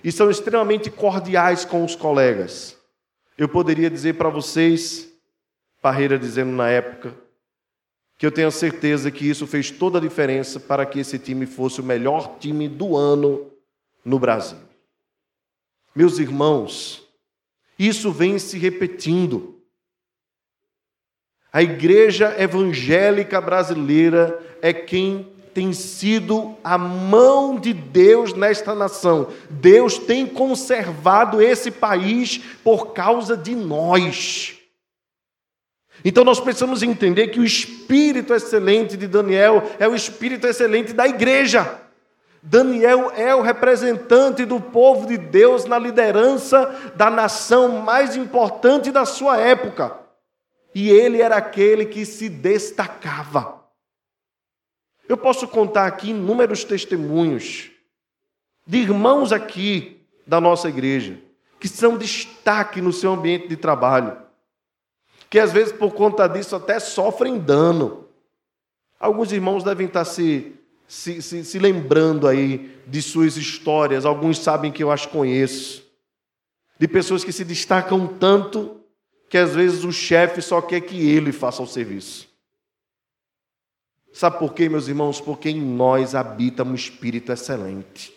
e 0.04 0.12
são 0.12 0.30
extremamente 0.30 0.90
cordiais 0.90 1.66
com 1.66 1.84
os 1.84 1.96
colegas. 1.96 2.78
Eu 3.38 3.50
poderia 3.50 3.90
dizer 3.90 4.14
para 4.14 4.30
vocês, 4.30 5.10
Parreira 5.82 6.18
dizendo 6.18 6.52
na 6.52 6.70
época, 6.70 7.14
que 8.18 8.26
eu 8.26 8.32
tenho 8.32 8.52
certeza 8.52 9.12
que 9.12 9.28
isso 9.28 9.46
fez 9.46 9.72
toda 9.72 9.98
a 9.98 10.02
diferença 10.02 10.60
para 10.60 10.86
que 10.86 11.00
esse 11.00 11.20
time 11.20 11.46
fosse 11.46 11.82
o 11.82 11.84
melhor 11.84 12.38
time 12.40 12.70
do 12.70 12.96
ano 12.96 13.52
no 14.04 14.18
Brasil. 14.18 14.58
Meus 15.94 16.20
irmãos, 16.20 17.05
isso 17.78 18.12
vem 18.12 18.40
se 18.40 18.58
repetindo. 18.58 19.62
A 21.52 21.64
igreja 21.64 22.36
evangélica 22.38 23.40
brasileira 23.40 24.40
é 24.62 24.74
quem 24.74 25.34
tem 25.54 25.72
sido 25.72 26.58
a 26.62 26.78
mão 26.78 27.58
de 27.58 27.72
Deus 27.72 28.34
nesta 28.34 28.76
nação. 28.76 29.32
Deus 29.50 29.98
tem 29.98 30.28
conservado 30.28 31.42
esse 31.42 31.72
país 31.72 32.40
por 32.62 32.92
causa 32.92 33.38
de 33.38 33.56
nós. 33.56 34.60
Então 36.04 36.26
nós 36.26 36.42
precisamos 36.42 36.84
entender 36.84 37.30
que 37.30 37.40
o 37.40 37.46
espírito 37.46 38.34
excelente 38.34 38.98
de 38.98 39.08
Daniel 39.08 39.64
é 39.80 39.88
o 39.88 39.96
espírito 39.96 40.46
excelente 40.46 40.92
da 40.92 41.08
igreja. 41.08 41.85
Daniel 42.46 43.12
é 43.16 43.34
o 43.34 43.42
representante 43.42 44.46
do 44.46 44.62
povo 44.62 45.08
de 45.08 45.18
Deus 45.18 45.66
na 45.66 45.80
liderança 45.80 46.94
da 46.96 47.10
nação 47.10 47.82
mais 47.82 48.16
importante 48.16 48.92
da 48.92 49.04
sua 49.04 49.38
época. 49.38 50.00
E 50.74 50.90
ele 50.90 51.22
era 51.22 51.38
aquele 51.38 51.86
que 51.86 52.06
se 52.06 52.30
destacava. 52.30 53.66
Eu 55.10 55.18
posso 55.18 55.48
contar 55.48 55.88
aqui 55.88 56.12
inúmeros 56.12 56.64
testemunhos 56.64 57.72
de 58.68 58.78
irmãos 58.78 59.32
aqui 59.32 60.06
da 60.26 60.40
nossa 60.40 60.70
igreja 60.70 61.20
que 61.60 61.68
são 61.68 61.98
destaque 61.98 62.80
no 62.80 62.94
seu 62.94 63.14
ambiente 63.14 63.48
de 63.48 63.58
trabalho, 63.58 64.16
que 65.32 65.40
às 65.40 65.52
vezes 65.52 65.74
por 65.74 65.96
conta 65.96 66.28
disso 66.28 66.56
até 66.56 66.80
sofrem 66.80 67.40
dano. 67.40 68.08
Alguns 69.00 69.32
irmãos 69.32 69.64
devem 69.64 69.88
estar 69.88 70.06
se, 70.06 70.56
se, 70.88 71.22
se, 71.22 71.44
se 71.44 71.60
lembrando 71.60 72.28
aí 72.28 72.80
de 72.86 73.02
suas 73.02 73.38
histórias, 73.38 74.06
alguns 74.06 74.40
sabem 74.40 74.72
que 74.72 74.84
eu 74.84 74.92
as 74.92 75.06
conheço, 75.06 75.84
de 76.80 76.88
pessoas 76.88 77.24
que 77.24 77.32
se 77.32 77.44
destacam 77.44 78.08
tanto 78.08 78.82
que 79.30 79.38
às 79.38 79.56
vezes 79.56 79.84
o 79.84 79.92
chefe 79.92 80.42
só 80.42 80.62
quer 80.62 80.82
que 80.82 81.10
ele 81.10 81.32
faça 81.32 81.62
o 81.62 81.68
serviço. 81.68 82.28
Sabe 84.14 84.40
por 84.40 84.54
quê, 84.54 84.70
meus 84.70 84.88
irmãos? 84.88 85.20
Porque 85.20 85.50
em 85.50 85.60
nós 85.60 86.16
habita 86.16 86.64
um 86.64 86.74
espírito 86.74 87.32
excelente. 87.32 88.14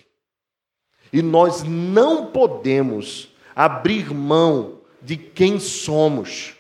E 1.13 1.23
nós 1.23 1.65
não 1.65 2.27
podemos 2.27 3.35
abrir 3.57 4.15
mão 4.15 4.81
de 5.03 5.17
quem 5.17 5.59
somos. 5.59 6.55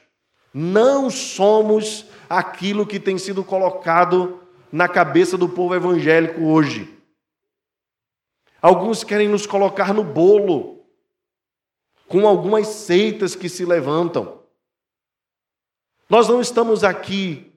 Não 0.52 1.10
somos 1.10 2.06
aquilo 2.28 2.86
que 2.86 2.98
tem 2.98 3.16
sido 3.18 3.44
colocado 3.44 4.40
na 4.70 4.88
cabeça 4.88 5.36
do 5.36 5.48
povo 5.48 5.74
evangélico 5.74 6.42
hoje. 6.42 6.96
Alguns 8.60 9.04
querem 9.04 9.28
nos 9.28 9.46
colocar 9.46 9.94
no 9.94 10.02
bolo, 10.02 10.84
com 12.06 12.26
algumas 12.26 12.66
seitas 12.66 13.34
que 13.34 13.48
se 13.48 13.64
levantam. 13.64 14.42
Nós 16.08 16.28
não 16.28 16.40
estamos 16.40 16.82
aqui 16.82 17.52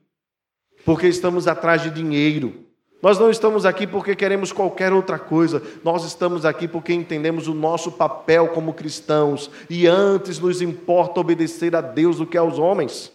porque 0.84 1.08
estamos 1.08 1.48
atrás 1.48 1.82
de 1.82 1.90
dinheiro. 1.90 2.66
Nós 3.00 3.18
não 3.18 3.30
estamos 3.30 3.66
aqui 3.66 3.84
porque 3.84 4.14
queremos 4.14 4.52
qualquer 4.52 4.92
outra 4.92 5.18
coisa. 5.18 5.60
Nós 5.82 6.04
estamos 6.04 6.44
aqui 6.44 6.68
porque 6.68 6.92
entendemos 6.92 7.48
o 7.48 7.54
nosso 7.54 7.90
papel 7.90 8.48
como 8.48 8.74
cristãos 8.74 9.50
e 9.68 9.88
antes 9.88 10.38
nos 10.38 10.62
importa 10.62 11.18
obedecer 11.18 11.74
a 11.74 11.80
Deus 11.80 12.18
do 12.18 12.26
que 12.26 12.38
aos 12.38 12.58
homens. 12.60 13.10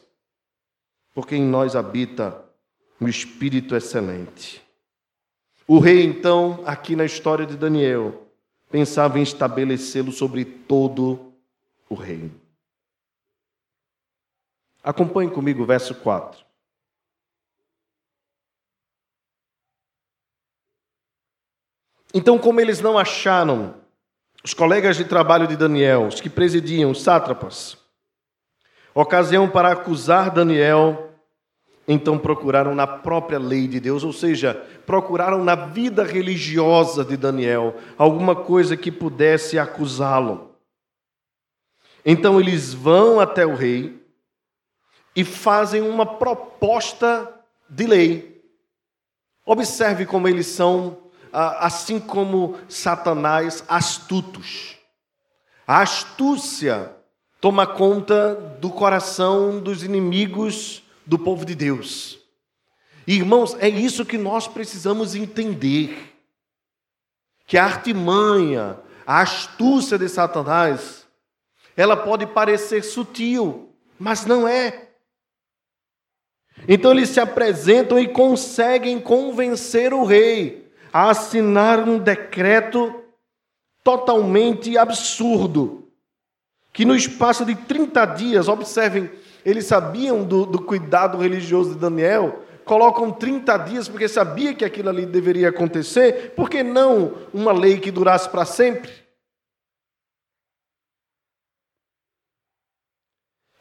Porque 1.13 1.35
em 1.37 1.43
nós 1.43 1.73
habita 1.75 2.46
o 2.99 3.07
Espírito 3.07 3.75
excelente. 3.75 4.61
O 5.67 5.79
rei, 5.79 6.03
então, 6.03 6.63
aqui 6.65 6.95
na 6.95 7.05
história 7.05 7.45
de 7.45 7.57
Daniel, 7.57 8.27
pensava 8.69 9.19
em 9.19 9.23
estabelecê-lo 9.23 10.11
sobre 10.11 10.45
todo 10.45 11.33
o 11.89 11.95
reino. 11.95 12.39
Acompanhe 14.83 15.29
comigo 15.29 15.63
o 15.63 15.65
verso 15.65 15.93
4. 15.95 16.45
Então, 22.13 22.39
como 22.39 22.61
eles 22.61 22.79
não 22.79 22.97
acharam 22.97 23.75
os 24.43 24.53
colegas 24.53 24.95
de 24.95 25.03
trabalho 25.03 25.45
de 25.45 25.57
Daniel, 25.57 26.07
os 26.07 26.21
que 26.21 26.29
presidiam, 26.29 26.91
os 26.91 27.01
sátrapas, 27.01 27.77
ocasião 28.93 29.49
para 29.49 29.73
acusar 29.73 30.31
Daniel, 30.31 31.06
então 31.87 32.17
procuraram 32.17 32.75
na 32.75 32.85
própria 32.85 33.39
lei 33.39 33.67
de 33.67 33.79
Deus, 33.79 34.03
ou 34.03 34.11
seja, 34.11 34.53
procuraram 34.85 35.43
na 35.43 35.55
vida 35.55 36.03
religiosa 36.03 37.05
de 37.05 37.15
Daniel 37.15 37.75
alguma 37.97 38.35
coisa 38.35 38.75
que 38.75 38.91
pudesse 38.91 39.57
acusá-lo. 39.57 40.55
Então 42.05 42.39
eles 42.39 42.73
vão 42.73 43.19
até 43.19 43.45
o 43.45 43.55
rei 43.55 44.05
e 45.15 45.23
fazem 45.23 45.81
uma 45.81 46.05
proposta 46.05 47.33
de 47.69 47.87
lei. 47.87 48.43
Observe 49.45 50.05
como 50.05 50.27
eles 50.27 50.47
são 50.47 50.97
assim 51.31 51.99
como 51.99 52.57
Satanás, 52.67 53.63
astutos. 53.67 54.75
A 55.65 55.81
astúcia 55.81 56.91
toma 57.39 57.67
conta 57.67 58.35
do 58.59 58.69
coração 58.69 59.59
dos 59.59 59.83
inimigos 59.83 60.83
do 61.07 61.17
povo 61.17 61.45
de 61.45 61.55
Deus. 61.55 62.19
Irmãos, 63.07 63.55
é 63.59 63.69
isso 63.69 64.05
que 64.05 64.17
nós 64.17 64.47
precisamos 64.47 65.15
entender. 65.15 66.13
Que 67.45 67.57
a 67.57 67.63
artimanha, 67.63 68.77
a 69.05 69.21
astúcia 69.21 69.97
de 69.97 70.09
Satanás, 70.09 71.07
ela 71.75 71.95
pode 71.95 72.27
parecer 72.27 72.83
sutil, 72.83 73.73
mas 73.97 74.25
não 74.25 74.45
é. 74.45 74.89
Então 76.67 76.91
eles 76.91 77.09
se 77.09 77.19
apresentam 77.19 77.97
e 77.97 78.07
conseguem 78.07 78.99
convencer 78.99 79.93
o 79.93 80.03
rei 80.03 80.69
a 80.91 81.09
assinar 81.09 81.87
um 81.87 81.97
decreto 81.97 83.03
totalmente 83.83 84.77
absurdo, 84.77 85.87
que 86.73 86.83
no 86.83 86.93
espaço 86.95 87.45
de 87.45 87.55
30 87.55 88.05
dias, 88.07 88.47
observem, 88.49 89.09
eles 89.47 89.65
sabiam 89.65 90.25
do, 90.25 90.45
do 90.45 90.61
cuidado 90.61 91.17
religioso 91.19 91.73
de 91.73 91.79
Daniel, 91.79 92.43
colocam 92.65 93.13
30 93.13 93.57
dias 93.59 93.87
porque 93.87 94.05
sabia 94.05 94.53
que 94.53 94.65
aquilo 94.65 94.89
ali 94.89 95.05
deveria 95.05 95.47
acontecer, 95.47 96.33
por 96.35 96.49
que 96.49 96.61
não 96.61 97.15
uma 97.33 97.53
lei 97.53 97.79
que 97.79 97.89
durasse 97.89 98.27
para 98.27 98.43
sempre? 98.43 98.91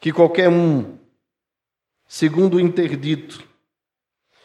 Que 0.01 0.11
qualquer 0.11 0.49
um, 0.49 0.97
segundo 2.05 2.57
o 2.57 2.59
interdito, 2.59 3.41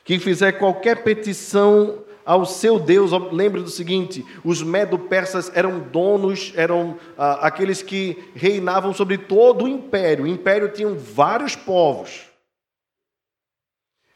que 0.05 0.21
fizer 0.21 0.53
qualquer 0.53 1.03
petição 1.03 2.02
ao 2.25 2.47
seu 2.47 2.79
Deus, 2.79 3.11
lembre 3.33 3.61
do 3.63 3.71
seguinte: 3.71 4.25
os 4.45 4.63
medo-persas 4.63 5.51
eram 5.55 5.81
donos, 5.81 6.53
eram 6.57 6.99
ah, 7.17 7.47
aqueles 7.47 7.83
que 7.83 8.23
reinavam 8.35 8.93
sobre 8.93 9.19
todo 9.19 9.65
o 9.65 9.69
império. 9.69 10.25
O 10.25 10.29
império 10.29 10.69
tinha 10.69 10.89
vários 10.89 11.57
povos. 11.57 12.27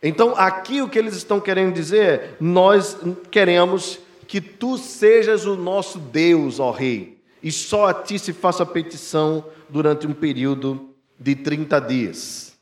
Então, 0.02 0.34
aqui 0.36 0.82
o 0.82 0.88
que 0.88 0.98
eles 0.98 1.14
estão 1.16 1.40
querendo 1.40 1.74
dizer 1.74 2.02
é: 2.02 2.36
nós 2.40 2.96
queremos 3.30 3.98
que 4.26 4.40
tu 4.40 4.76
sejas 4.76 5.46
o 5.46 5.56
nosso 5.56 5.98
Deus, 5.98 6.60
ó 6.60 6.70
Rei, 6.70 7.22
e 7.42 7.50
só 7.50 7.86
a 7.86 7.94
ti 7.94 8.18
se 8.18 8.32
faça 8.32 8.66
petição 8.66 9.44
durante 9.68 10.06
um 10.06 10.12
período 10.12 10.94
de 11.18 11.34
30 11.34 11.80
dias. 11.80 12.56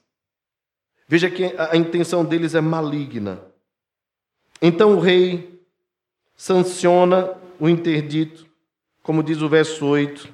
Veja 1.07 1.31
que 1.31 1.55
a 1.59 1.77
intenção 1.77 2.25
deles 2.25 2.55
é 2.55 2.61
maligna. 2.61 3.54
Então 4.61 4.95
o 4.95 5.01
rei 5.01 5.61
sanciona 6.37 7.33
o 7.59 7.69
interdito, 7.69 8.47
como 9.03 9.23
diz 9.23 9.41
o 9.43 9.49
verso 9.49 9.87
8. 9.87 10.29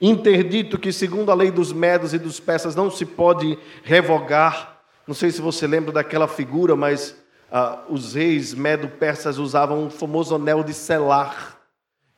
Interdito 0.00 0.78
que, 0.78 0.92
segundo 0.92 1.30
a 1.30 1.34
lei 1.34 1.50
dos 1.50 1.72
medos 1.72 2.12
e 2.12 2.18
dos 2.18 2.40
persas, 2.40 2.74
não 2.74 2.90
se 2.90 3.06
pode 3.06 3.56
revogar. 3.84 4.80
Não 5.06 5.14
sei 5.14 5.30
se 5.30 5.40
você 5.40 5.66
lembra 5.66 5.92
daquela 5.92 6.26
figura, 6.26 6.74
mas 6.74 7.16
ah, 7.50 7.84
os 7.88 8.14
reis 8.14 8.54
medo-persas 8.54 9.38
usavam 9.38 9.84
um 9.84 9.90
famoso 9.90 10.34
anel 10.34 10.64
de 10.64 10.74
selar, 10.74 11.60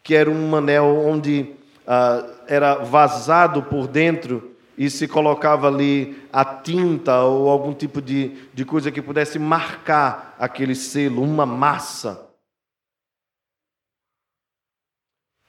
que 0.02 0.14
era 0.14 0.30
um 0.30 0.56
anel 0.56 0.86
onde 0.86 1.54
ah, 1.86 2.24
era 2.46 2.76
vazado 2.76 3.62
por 3.62 3.86
dentro 3.86 4.53
e 4.76 4.90
se 4.90 5.06
colocava 5.06 5.68
ali 5.68 6.26
a 6.32 6.44
tinta 6.44 7.22
ou 7.22 7.48
algum 7.48 7.72
tipo 7.72 8.02
de, 8.02 8.48
de 8.52 8.64
coisa 8.64 8.90
que 8.90 9.00
pudesse 9.00 9.38
marcar 9.38 10.34
aquele 10.38 10.74
selo, 10.74 11.22
uma 11.22 11.46
massa. 11.46 12.28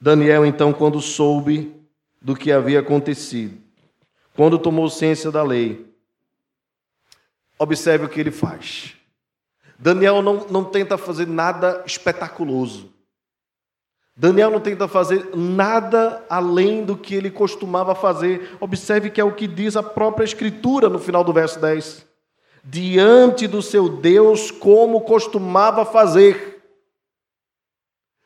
Daniel, 0.00 0.44
então, 0.44 0.72
quando 0.72 1.00
soube 1.00 1.74
do 2.20 2.36
que 2.36 2.52
havia 2.52 2.80
acontecido, 2.80 3.60
quando 4.34 4.58
tomou 4.58 4.88
ciência 4.88 5.30
da 5.30 5.42
lei, 5.42 5.92
observe 7.58 8.04
o 8.04 8.08
que 8.08 8.20
ele 8.20 8.30
faz. 8.30 8.94
Daniel 9.78 10.22
não, 10.22 10.46
não 10.48 10.64
tenta 10.64 10.96
fazer 10.96 11.26
nada 11.26 11.82
espetaculoso. 11.86 12.95
Daniel 14.18 14.50
não 14.50 14.60
tenta 14.60 14.88
fazer 14.88 15.36
nada 15.36 16.24
além 16.30 16.82
do 16.82 16.96
que 16.96 17.14
ele 17.14 17.30
costumava 17.30 17.94
fazer. 17.94 18.56
Observe 18.58 19.10
que 19.10 19.20
é 19.20 19.24
o 19.24 19.34
que 19.34 19.46
diz 19.46 19.76
a 19.76 19.82
própria 19.82 20.24
Escritura 20.24 20.88
no 20.88 20.98
final 20.98 21.22
do 21.22 21.34
verso 21.34 21.60
10. 21.60 22.06
Diante 22.64 23.46
do 23.46 23.60
seu 23.60 23.90
Deus, 23.90 24.50
como 24.50 25.02
costumava 25.02 25.84
fazer. 25.84 26.62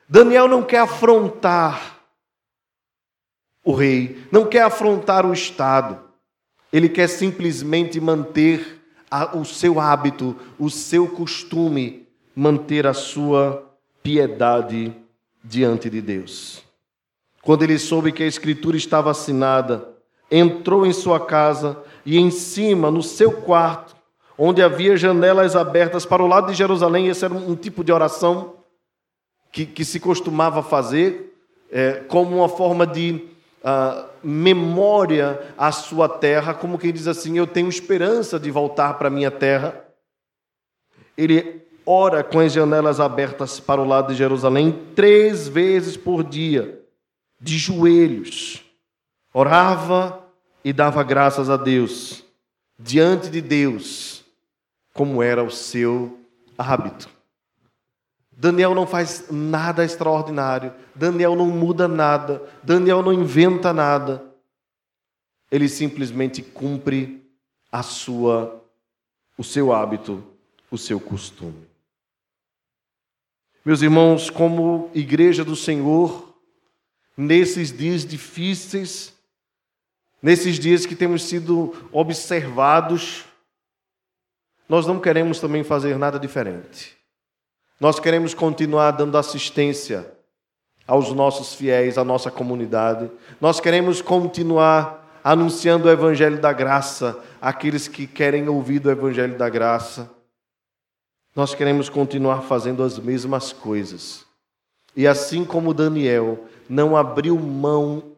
Daniel 0.08 0.46
não 0.46 0.62
quer 0.62 0.78
afrontar 0.78 1.98
o 3.64 3.72
rei, 3.72 4.24
não 4.30 4.46
quer 4.46 4.62
afrontar 4.62 5.26
o 5.26 5.32
Estado. 5.32 6.00
Ele 6.72 6.88
quer 6.88 7.08
simplesmente 7.08 8.00
manter 8.00 8.80
o 9.34 9.44
seu 9.44 9.80
hábito, 9.80 10.36
o 10.56 10.70
seu 10.70 11.08
costume, 11.08 12.08
manter 12.34 12.86
a 12.86 12.94
sua 12.94 13.76
piedade 14.04 14.94
diante 15.42 15.88
de 15.88 16.00
Deus. 16.00 16.62
Quando 17.42 17.62
ele 17.62 17.78
soube 17.78 18.12
que 18.12 18.22
a 18.22 18.26
escritura 18.26 18.76
estava 18.76 19.10
assinada, 19.10 19.88
entrou 20.30 20.86
em 20.86 20.92
sua 20.92 21.18
casa 21.18 21.82
e 22.04 22.18
em 22.18 22.30
cima, 22.30 22.90
no 22.90 23.02
seu 23.02 23.32
quarto, 23.32 23.96
onde 24.36 24.62
havia 24.62 24.96
janelas 24.96 25.56
abertas 25.56 26.06
para 26.06 26.22
o 26.22 26.26
lado 26.26 26.48
de 26.48 26.54
Jerusalém, 26.54 27.08
esse 27.08 27.24
era 27.24 27.34
um 27.34 27.56
tipo 27.56 27.82
de 27.82 27.92
oração 27.92 28.56
que, 29.52 29.66
que 29.66 29.84
se 29.84 29.98
costumava 29.98 30.62
fazer, 30.62 31.34
é, 31.70 32.04
como 32.08 32.36
uma 32.36 32.48
forma 32.48 32.86
de 32.86 33.28
uh, 33.64 34.08
memória 34.22 35.40
à 35.56 35.72
sua 35.72 36.08
terra, 36.08 36.54
como 36.54 36.78
quem 36.78 36.92
diz 36.92 37.06
assim: 37.06 37.38
Eu 37.38 37.46
tenho 37.46 37.68
esperança 37.68 38.38
de 38.38 38.50
voltar 38.50 38.94
para 38.94 39.08
a 39.08 39.10
minha 39.10 39.30
terra. 39.30 39.84
Ele 41.16 41.62
ora 41.84 42.22
com 42.22 42.38
as 42.38 42.52
janelas 42.52 43.00
abertas 43.00 43.60
para 43.60 43.80
o 43.80 43.86
lado 43.86 44.12
de 44.12 44.18
Jerusalém 44.18 44.86
três 44.94 45.48
vezes 45.48 45.96
por 45.96 46.22
dia, 46.22 46.80
de 47.40 47.56
joelhos. 47.58 48.64
Orava 49.32 50.24
e 50.64 50.72
dava 50.72 51.02
graças 51.02 51.48
a 51.48 51.56
Deus, 51.56 52.24
diante 52.78 53.30
de 53.30 53.40
Deus, 53.40 54.24
como 54.92 55.22
era 55.22 55.42
o 55.42 55.50
seu 55.50 56.18
hábito. 56.58 57.08
Daniel 58.30 58.74
não 58.74 58.86
faz 58.86 59.26
nada 59.30 59.84
extraordinário, 59.84 60.72
Daniel 60.94 61.36
não 61.36 61.46
muda 61.46 61.86
nada, 61.86 62.42
Daniel 62.62 63.02
não 63.02 63.12
inventa 63.12 63.72
nada. 63.72 64.24
Ele 65.50 65.68
simplesmente 65.68 66.42
cumpre 66.42 67.22
a 67.70 67.82
sua 67.82 68.60
o 69.40 69.44
seu 69.44 69.72
hábito, 69.72 70.22
o 70.70 70.76
seu 70.76 71.00
costume. 71.00 71.69
Meus 73.64 73.82
irmãos, 73.82 74.30
como 74.30 74.90
igreja 74.94 75.44
do 75.44 75.54
Senhor, 75.54 76.34
nesses 77.16 77.70
dias 77.76 78.06
difíceis, 78.06 79.12
nesses 80.22 80.58
dias 80.58 80.86
que 80.86 80.96
temos 80.96 81.24
sido 81.24 81.74
observados, 81.92 83.24
nós 84.68 84.86
não 84.86 84.98
queremos 84.98 85.40
também 85.40 85.62
fazer 85.62 85.98
nada 85.98 86.18
diferente. 86.18 86.96
Nós 87.78 88.00
queremos 88.00 88.34
continuar 88.34 88.92
dando 88.92 89.18
assistência 89.18 90.10
aos 90.86 91.12
nossos 91.12 91.54
fiéis, 91.54 91.98
à 91.98 92.04
nossa 92.04 92.30
comunidade. 92.30 93.10
Nós 93.40 93.60
queremos 93.60 94.00
continuar 94.00 95.20
anunciando 95.22 95.86
o 95.86 95.90
Evangelho 95.90 96.40
da 96.40 96.52
graça 96.52 97.18
àqueles 97.40 97.88
que 97.88 98.06
querem 98.06 98.48
ouvir 98.48 98.84
o 98.86 98.90
Evangelho 98.90 99.36
da 99.36 99.48
graça. 99.48 100.10
Nós 101.34 101.54
queremos 101.54 101.88
continuar 101.88 102.42
fazendo 102.42 102.82
as 102.82 102.98
mesmas 102.98 103.52
coisas. 103.52 104.24
E 104.96 105.06
assim 105.06 105.44
como 105.44 105.72
Daniel 105.72 106.46
não 106.68 106.96
abriu 106.96 107.38
mão 107.38 108.16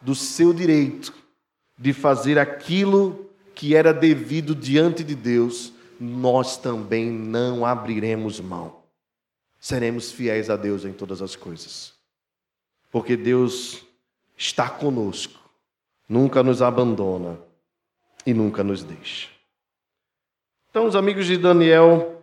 do 0.00 0.14
seu 0.14 0.52
direito 0.52 1.12
de 1.78 1.92
fazer 1.92 2.38
aquilo 2.38 3.30
que 3.54 3.74
era 3.74 3.92
devido 3.92 4.54
diante 4.54 5.02
de 5.02 5.14
Deus, 5.14 5.72
nós 5.98 6.56
também 6.56 7.10
não 7.10 7.64
abriremos 7.64 8.40
mão. 8.40 8.80
Seremos 9.58 10.10
fiéis 10.10 10.48
a 10.48 10.56
Deus 10.56 10.84
em 10.84 10.92
todas 10.92 11.20
as 11.20 11.36
coisas. 11.36 11.92
Porque 12.90 13.16
Deus 13.16 13.82
está 14.36 14.68
conosco, 14.68 15.38
nunca 16.08 16.42
nos 16.42 16.62
abandona 16.62 17.38
e 18.24 18.32
nunca 18.32 18.64
nos 18.64 18.82
deixa. 18.82 19.28
Então, 20.70 20.86
os 20.86 20.96
amigos 20.96 21.26
de 21.26 21.36
Daniel 21.36 22.19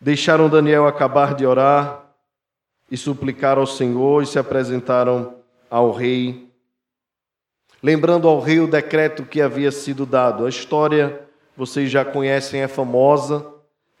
Deixaram 0.00 0.48
Daniel 0.48 0.86
acabar 0.86 1.34
de 1.34 1.44
orar 1.44 2.06
e 2.90 2.96
suplicar 2.96 3.58
ao 3.58 3.66
Senhor 3.66 4.22
e 4.22 4.26
se 4.26 4.38
apresentaram 4.38 5.36
ao 5.68 5.92
rei, 5.92 6.50
lembrando 7.82 8.26
ao 8.26 8.40
rei 8.40 8.58
o 8.60 8.66
decreto 8.66 9.24
que 9.24 9.40
havia 9.40 9.70
sido 9.70 10.06
dado. 10.06 10.46
A 10.46 10.48
história 10.48 11.28
vocês 11.56 11.90
já 11.90 12.04
conhecem, 12.04 12.62
é 12.62 12.68
famosa, 12.68 13.46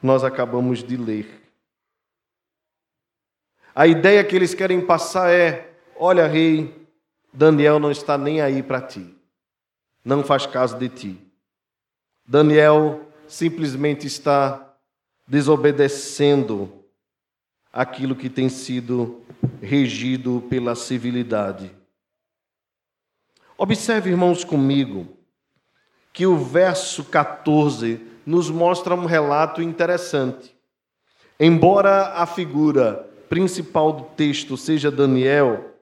nós 0.02 0.24
acabamos 0.24 0.82
de 0.82 0.96
ler. 0.96 1.42
A 3.74 3.86
ideia 3.86 4.24
que 4.24 4.34
eles 4.34 4.54
querem 4.54 4.80
passar 4.80 5.30
é: 5.30 5.74
olha, 5.94 6.26
rei, 6.26 6.74
Daniel 7.32 7.78
não 7.78 7.90
está 7.90 8.16
nem 8.16 8.40
aí 8.40 8.62
para 8.62 8.80
ti, 8.80 9.14
não 10.02 10.24
faz 10.24 10.46
caso 10.46 10.78
de 10.78 10.88
ti. 10.88 11.32
Daniel 12.26 13.00
simplesmente 13.28 14.06
está 14.06 14.69
desobedecendo 15.30 16.68
aquilo 17.72 18.16
que 18.16 18.28
tem 18.28 18.48
sido 18.48 19.22
regido 19.62 20.42
pela 20.50 20.74
civilidade. 20.74 21.70
Observe, 23.56 24.10
irmãos, 24.10 24.42
comigo, 24.42 25.06
que 26.12 26.26
o 26.26 26.36
verso 26.36 27.04
14 27.04 28.00
nos 28.26 28.50
mostra 28.50 28.96
um 28.96 29.04
relato 29.04 29.62
interessante. 29.62 30.52
Embora 31.38 32.08
a 32.14 32.26
figura 32.26 33.08
principal 33.28 33.92
do 33.92 34.02
texto 34.16 34.56
seja 34.56 34.90
Daniel, 34.90 35.76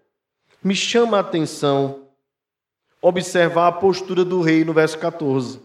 me 0.62 0.74
chama 0.74 1.16
a 1.16 1.20
atenção 1.20 2.02
observar 3.00 3.68
a 3.68 3.72
postura 3.72 4.26
do 4.26 4.42
rei 4.42 4.62
no 4.62 4.74
verso 4.74 4.98
14. 4.98 5.58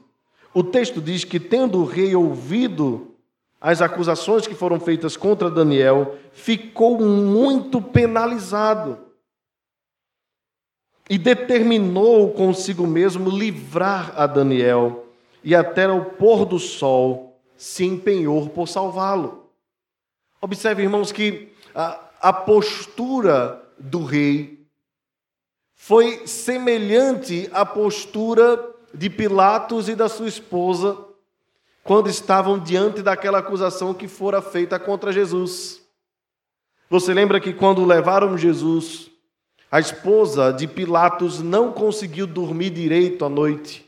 O 0.54 0.63
texto 0.63 1.02
diz 1.02 1.26
que, 1.26 1.38
tendo 1.38 1.82
o 1.82 1.86
rei 1.86 2.15
ouvido 2.15 3.12
as 3.63 3.82
acusações 3.82 4.45
que 4.45 4.54
foram 4.54 4.78
feitas 4.78 5.15
contra 5.15 5.49
Daniel, 5.49 6.17
ficou 6.34 6.99
muito 6.99 7.82
penalizado 7.82 8.99
e 11.10 11.17
determinou 11.17 12.34
consigo 12.34 12.86
mesmo 12.86 13.30
livrar 13.30 14.13
a 14.19 14.28
Daniel 14.28 15.06
e 15.41 15.56
até 15.56 15.88
o 15.88 16.04
pôr 16.04 16.45
do 16.45 16.60
sol 16.60 17.39
se 17.56 17.86
empenhou 17.86 18.49
por 18.49 18.67
salvá-lo. 18.67 19.49
Observe, 20.41 20.84
irmãos, 20.84 21.13
que 21.13 21.54
a, 21.73 22.02
a 22.19 22.34
postura 22.34 23.63
do 23.80 24.04
rei 24.04 24.67
foi 25.73 26.28
semelhante 26.28 27.49
à 27.54 27.65
postura 27.65 28.62
de 28.93 29.10
Pilatos 29.10 29.88
e 29.88 29.95
da 29.95 30.10
sua 30.10 30.28
esposa 30.28 31.02
quando 31.84 32.10
estavam 32.10 32.58
diante 32.58 33.02
daquela 33.02 33.39
acusação 33.39 33.93
que 33.93 34.08
fora 34.08 34.41
feita 34.41 34.80
contra 34.80 35.12
Jesus. 35.12 35.82
Você 36.89 37.13
lembra 37.13 37.39
que 37.39 37.54
quando 37.54 37.86
levaram 37.86 38.38
Jesus, 38.38 39.12
a 39.69 39.80
esposa 39.80 40.52
de 40.54 40.67
Pilatos 40.67 41.41
não 41.41 41.72
conseguiu 41.72 42.26
dormir 42.26 42.69
direito 42.69 43.26
à 43.26 43.30
noite. 43.30 43.86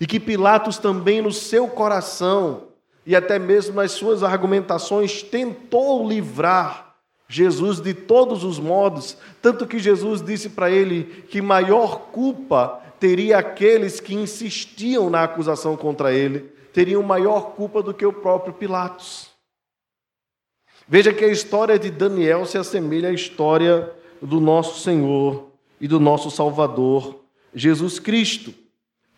E 0.00 0.06
que 0.06 0.20
Pilatos 0.20 0.78
também 0.78 1.20
no 1.20 1.32
seu 1.32 1.66
coração 1.66 2.68
e 3.04 3.16
até 3.16 3.38
mesmo 3.38 3.76
nas 3.76 3.92
suas 3.92 4.22
argumentações 4.22 5.22
tentou 5.22 6.06
livrar 6.06 6.94
Jesus 7.26 7.80
de 7.80 7.94
todos 7.94 8.44
os 8.44 8.58
modos, 8.58 9.16
tanto 9.42 9.66
que 9.66 9.78
Jesus 9.78 10.22
disse 10.22 10.50
para 10.50 10.70
ele 10.70 11.24
que 11.30 11.42
maior 11.42 12.10
culpa 12.12 12.80
teria 13.00 13.38
aqueles 13.38 14.00
que 14.00 14.14
insistiam 14.14 15.08
na 15.10 15.24
acusação 15.24 15.76
contra 15.76 16.12
ele, 16.12 16.52
teriam 16.78 17.02
maior 17.02 17.56
culpa 17.56 17.82
do 17.82 17.92
que 17.92 18.06
o 18.06 18.12
próprio 18.12 18.54
Pilatos. 18.54 19.28
Veja 20.86 21.12
que 21.12 21.24
a 21.24 21.28
história 21.28 21.76
de 21.76 21.90
Daniel 21.90 22.46
se 22.46 22.56
assemelha 22.56 23.08
à 23.08 23.12
história 23.12 23.92
do 24.22 24.40
nosso 24.40 24.78
Senhor 24.78 25.48
e 25.80 25.88
do 25.88 25.98
nosso 25.98 26.30
Salvador, 26.30 27.24
Jesus 27.52 27.98
Cristo. 27.98 28.54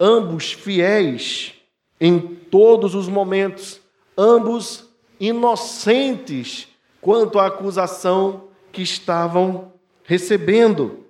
Ambos 0.01 0.55
fiéis 0.55 1.53
em 2.01 2.19
todos 2.21 2.95
os 2.95 3.09
momentos, 3.09 3.79
ambos 4.17 4.89
inocentes 5.21 6.67
quanto 6.99 7.39
à 7.39 7.49
acusação 7.49 8.45
que 8.73 8.81
estavam 8.81 9.71
recebendo. 10.03 11.05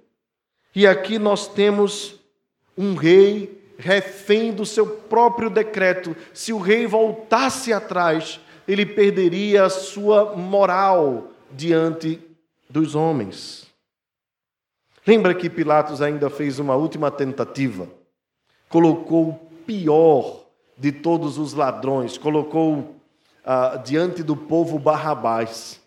E 0.75 0.85
aqui 0.85 1.17
nós 1.17 1.47
temos 1.47 2.17
um 2.77 2.97
rei 2.97 3.60
refém 3.81 4.53
do 4.53 4.65
seu 4.65 4.87
próprio 4.87 5.51
decreto. 5.51 6.15
Se 6.33 6.53
o 6.53 6.59
rei 6.59 6.87
voltasse 6.87 7.73
atrás, 7.73 8.39
ele 8.69 8.87
perderia 8.87 9.65
a 9.65 9.71
sua 9.71 10.37
moral 10.37 11.29
diante 11.51 12.21
dos 12.69 12.95
homens. 12.95 13.67
Lembra 15.07 15.35
que 15.35 15.51
Pilatos 15.51 16.03
ainda 16.03 16.29
fez 16.31 16.59
uma 16.59 16.77
última 16.77 17.11
tentativa? 17.11 17.89
Colocou 18.69 19.31
o 19.31 19.35
pior 19.67 20.45
de 20.77 20.93
todos 20.93 21.39
os 21.39 21.53
ladrões, 21.53 22.17
colocou 22.17 22.97
ah, 23.45 23.77
diante 23.85 24.23
do 24.23 24.37
povo 24.37 24.79
Barrabás, 24.79 25.81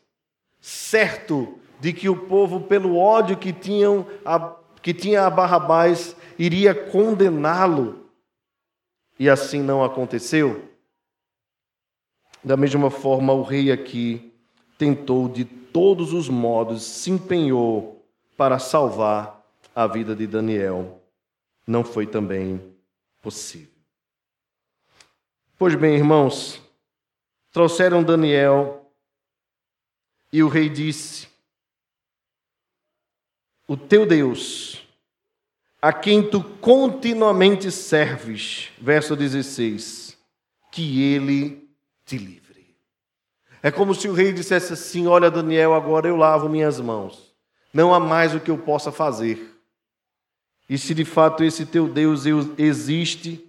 certo 0.59 1.57
de 1.79 1.93
que 1.93 2.09
o 2.09 2.15
povo, 2.15 2.61
pelo 2.61 2.97
ódio 2.97 3.37
que, 3.37 3.53
tinham 3.53 4.05
a, 4.25 4.55
que 4.81 4.93
tinha 4.93 5.25
a 5.25 5.29
Barrabás, 5.29 6.15
iria 6.37 6.73
condená-lo. 6.73 8.09
E 9.19 9.29
assim 9.29 9.61
não 9.61 9.83
aconteceu. 9.83 10.69
Da 12.43 12.57
mesma 12.57 12.89
forma, 12.89 13.31
o 13.31 13.41
rei 13.41 13.71
aqui 13.71 14.33
tentou 14.77 15.29
de 15.29 15.45
todos 15.45 16.13
os 16.13 16.27
modos, 16.27 16.83
se 16.83 17.09
empenhou 17.09 18.05
para 18.35 18.59
salvar 18.59 19.41
a 19.75 19.87
vida 19.87 20.15
de 20.15 20.27
Daniel. 20.27 21.01
Não 21.65 21.83
foi 21.83 22.05
também 22.05 22.61
possível. 23.21 23.71
Pois 25.57 25.75
bem, 25.75 25.95
irmãos, 25.95 26.61
trouxeram 27.51 28.03
Daniel 28.03 28.91
e 30.31 30.43
o 30.43 30.49
rei 30.49 30.67
disse: 30.67 31.29
O 33.65 33.77
teu 33.77 34.05
Deus 34.05 34.82
a 35.83 35.91
quem 35.91 36.23
tu 36.23 36.41
continuamente 36.41 37.69
serves, 37.69 38.69
verso 38.79 39.17
16, 39.17 40.17
que 40.71 41.03
ele 41.03 41.67
te 42.05 42.17
livre. 42.17 42.77
É 43.61 43.69
como 43.69 43.93
se 43.93 44.07
o 44.07 44.13
rei 44.13 44.31
dissesse 44.31 44.71
assim: 44.71 45.07
Olha, 45.07 45.29
Daniel, 45.29 45.73
agora 45.73 46.07
eu 46.07 46.15
lavo 46.15 46.47
minhas 46.47 46.79
mãos, 46.79 47.35
não 47.73 47.93
há 47.93 47.99
mais 47.99 48.33
o 48.33 48.39
que 48.39 48.49
eu 48.49 48.57
possa 48.57 48.93
fazer. 48.93 49.59
E 50.69 50.77
se 50.77 50.93
de 50.93 51.03
fato 51.03 51.43
esse 51.43 51.65
teu 51.65 51.89
Deus 51.89 52.23
existe, 52.57 53.45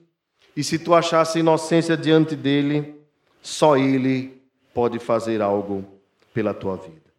e 0.56 0.64
se 0.64 0.76
tu 0.76 0.92
achasse 0.92 1.38
inocência 1.38 1.96
diante 1.96 2.34
dele, 2.34 3.00
só 3.40 3.76
ele 3.76 4.42
pode 4.74 4.98
fazer 4.98 5.40
algo 5.40 5.84
pela 6.32 6.52
tua 6.52 6.78
vida. 6.78 7.14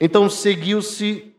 Então 0.00 0.30
seguiu-se 0.30 1.34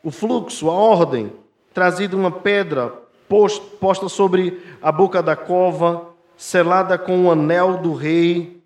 o 0.00 0.12
fluxo, 0.12 0.70
a 0.70 0.74
ordem 0.74 1.44
trazido 1.76 2.16
uma 2.16 2.30
pedra 2.30 2.90
posta 3.28 4.08
sobre 4.08 4.62
a 4.80 4.90
boca 4.90 5.22
da 5.22 5.36
cova, 5.36 6.08
selada 6.34 6.96
com 6.96 7.26
o 7.26 7.30
anel 7.30 7.76
do 7.76 7.92
rei, 7.92 8.62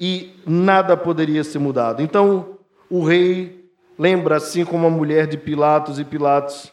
e 0.00 0.34
nada 0.46 0.96
poderia 0.96 1.44
ser 1.44 1.58
mudado. 1.58 2.00
Então 2.00 2.56
o 2.88 3.04
rei 3.04 3.70
lembra, 3.98 4.36
assim 4.36 4.64
como 4.64 4.86
a 4.86 4.90
mulher 4.90 5.26
de 5.26 5.36
Pilatos 5.36 5.98
e 5.98 6.04
Pilatos, 6.04 6.72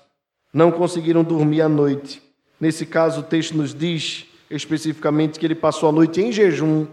não 0.54 0.72
conseguiram 0.72 1.22
dormir 1.22 1.60
à 1.60 1.68
noite. 1.68 2.24
Nesse 2.58 2.86
caso, 2.86 3.20
o 3.20 3.24
texto 3.24 3.58
nos 3.58 3.76
diz 3.76 4.28
especificamente 4.50 5.38
que 5.38 5.46
ele 5.46 5.54
passou 5.54 5.90
a 5.90 5.92
noite 5.92 6.22
em 6.22 6.32
jejum 6.32 6.88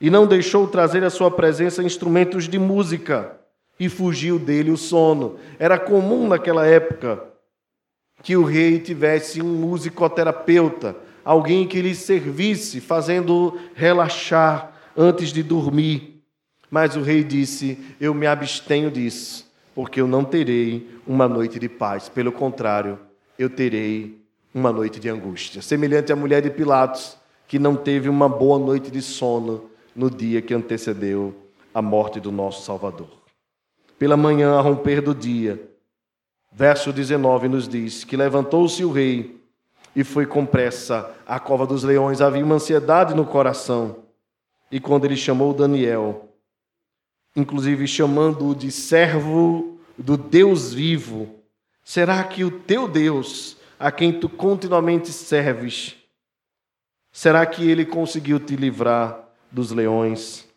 e 0.00 0.10
não 0.10 0.26
deixou 0.26 0.66
trazer 0.66 1.04
à 1.04 1.10
sua 1.10 1.30
presença 1.30 1.80
instrumentos 1.80 2.48
de 2.48 2.58
música 2.58 3.38
e 3.78 3.88
fugiu 3.88 4.36
dele 4.36 4.72
o 4.72 4.76
sono. 4.76 5.36
Era 5.60 5.78
comum 5.78 6.26
naquela 6.26 6.66
época 6.66 7.30
que 8.22 8.36
o 8.36 8.44
rei 8.44 8.78
tivesse 8.78 9.42
um 9.42 9.52
musicoterapeuta, 9.52 10.96
alguém 11.24 11.66
que 11.66 11.80
lhe 11.82 11.94
servisse, 11.94 12.80
fazendo 12.80 13.58
relaxar 13.74 14.72
antes 14.96 15.30
de 15.32 15.42
dormir. 15.42 16.22
Mas 16.70 16.96
o 16.96 17.02
rei 17.02 17.24
disse: 17.24 17.78
Eu 18.00 18.14
me 18.14 18.26
abstenho 18.26 18.90
disso, 18.90 19.50
porque 19.74 20.00
eu 20.00 20.06
não 20.06 20.24
terei 20.24 20.88
uma 21.06 21.28
noite 21.28 21.58
de 21.58 21.68
paz. 21.68 22.08
Pelo 22.08 22.32
contrário, 22.32 22.98
eu 23.38 23.50
terei 23.50 24.22
uma 24.54 24.72
noite 24.72 25.00
de 25.00 25.08
angústia. 25.08 25.60
Semelhante 25.60 26.12
à 26.12 26.16
mulher 26.16 26.42
de 26.42 26.50
Pilatos, 26.50 27.16
que 27.48 27.58
não 27.58 27.74
teve 27.74 28.08
uma 28.08 28.28
boa 28.28 28.58
noite 28.58 28.90
de 28.90 29.02
sono 29.02 29.70
no 29.94 30.10
dia 30.10 30.40
que 30.40 30.54
antecedeu 30.54 31.34
a 31.74 31.82
morte 31.82 32.20
do 32.20 32.30
nosso 32.30 32.64
Salvador. 32.64 33.08
Pela 33.98 34.16
manhã, 34.16 34.56
a 34.56 34.60
romper 34.60 35.00
do 35.00 35.14
dia, 35.14 35.71
Verso 36.52 36.92
19 36.92 37.48
nos 37.48 37.66
diz 37.66 38.04
que 38.04 38.16
levantou-se 38.16 38.84
o 38.84 38.92
rei 38.92 39.40
e 39.96 40.04
foi 40.04 40.26
com 40.26 40.44
pressa 40.44 41.10
à 41.26 41.40
cova 41.40 41.66
dos 41.66 41.82
leões. 41.82 42.20
Havia 42.20 42.44
uma 42.44 42.56
ansiedade 42.56 43.14
no 43.14 43.24
coração. 43.24 44.04
E 44.70 44.78
quando 44.78 45.04
ele 45.06 45.16
chamou 45.16 45.54
Daniel, 45.54 46.28
inclusive 47.34 47.86
chamando-o 47.86 48.54
de 48.54 48.70
servo 48.70 49.78
do 49.96 50.16
Deus 50.16 50.72
vivo, 50.72 51.42
será 51.82 52.22
que 52.24 52.44
o 52.44 52.50
teu 52.50 52.86
Deus, 52.86 53.56
a 53.78 53.90
quem 53.90 54.18
tu 54.18 54.28
continuamente 54.28 55.12
serves, 55.12 55.96
será 57.10 57.44
que 57.46 57.68
ele 57.68 57.84
conseguiu 57.84 58.38
te 58.38 58.56
livrar 58.56 59.28
dos 59.50 59.70
leões? 59.70 60.48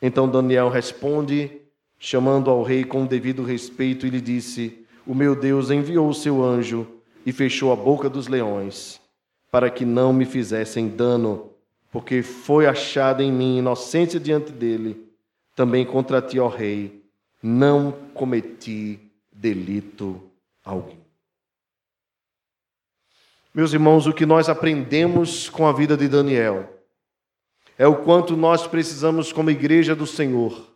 Então 0.00 0.28
Daniel 0.28 0.68
responde 0.68 1.57
chamando 1.98 2.50
ao 2.50 2.62
rei 2.62 2.84
com 2.84 3.04
devido 3.04 3.42
respeito, 3.42 4.06
e 4.06 4.10
lhe 4.10 4.20
disse: 4.20 4.84
O 5.06 5.14
meu 5.14 5.34
Deus 5.34 5.70
enviou 5.70 6.08
o 6.08 6.14
seu 6.14 6.42
anjo 6.42 6.86
e 7.26 7.32
fechou 7.32 7.72
a 7.72 7.76
boca 7.76 8.08
dos 8.08 8.28
leões, 8.28 9.00
para 9.50 9.70
que 9.70 9.84
não 9.84 10.12
me 10.12 10.24
fizessem 10.24 10.88
dano, 10.88 11.50
porque 11.90 12.22
foi 12.22 12.66
achada 12.66 13.22
em 13.22 13.32
mim 13.32 13.58
inocência 13.58 14.20
diante 14.20 14.52
dele. 14.52 15.08
Também 15.54 15.84
contra 15.84 16.22
ti, 16.22 16.38
ó 16.38 16.46
rei, 16.46 17.02
não 17.42 17.92
cometi 18.14 19.00
delito 19.32 20.22
algum. 20.64 20.96
Meus 23.52 23.72
irmãos, 23.72 24.06
o 24.06 24.12
que 24.12 24.24
nós 24.24 24.48
aprendemos 24.48 25.48
com 25.48 25.66
a 25.66 25.72
vida 25.72 25.96
de 25.96 26.06
Daniel 26.06 26.78
é 27.76 27.86
o 27.86 27.96
quanto 27.96 28.36
nós 28.36 28.66
precisamos, 28.66 29.32
como 29.32 29.50
igreja 29.50 29.96
do 29.96 30.06
Senhor, 30.06 30.68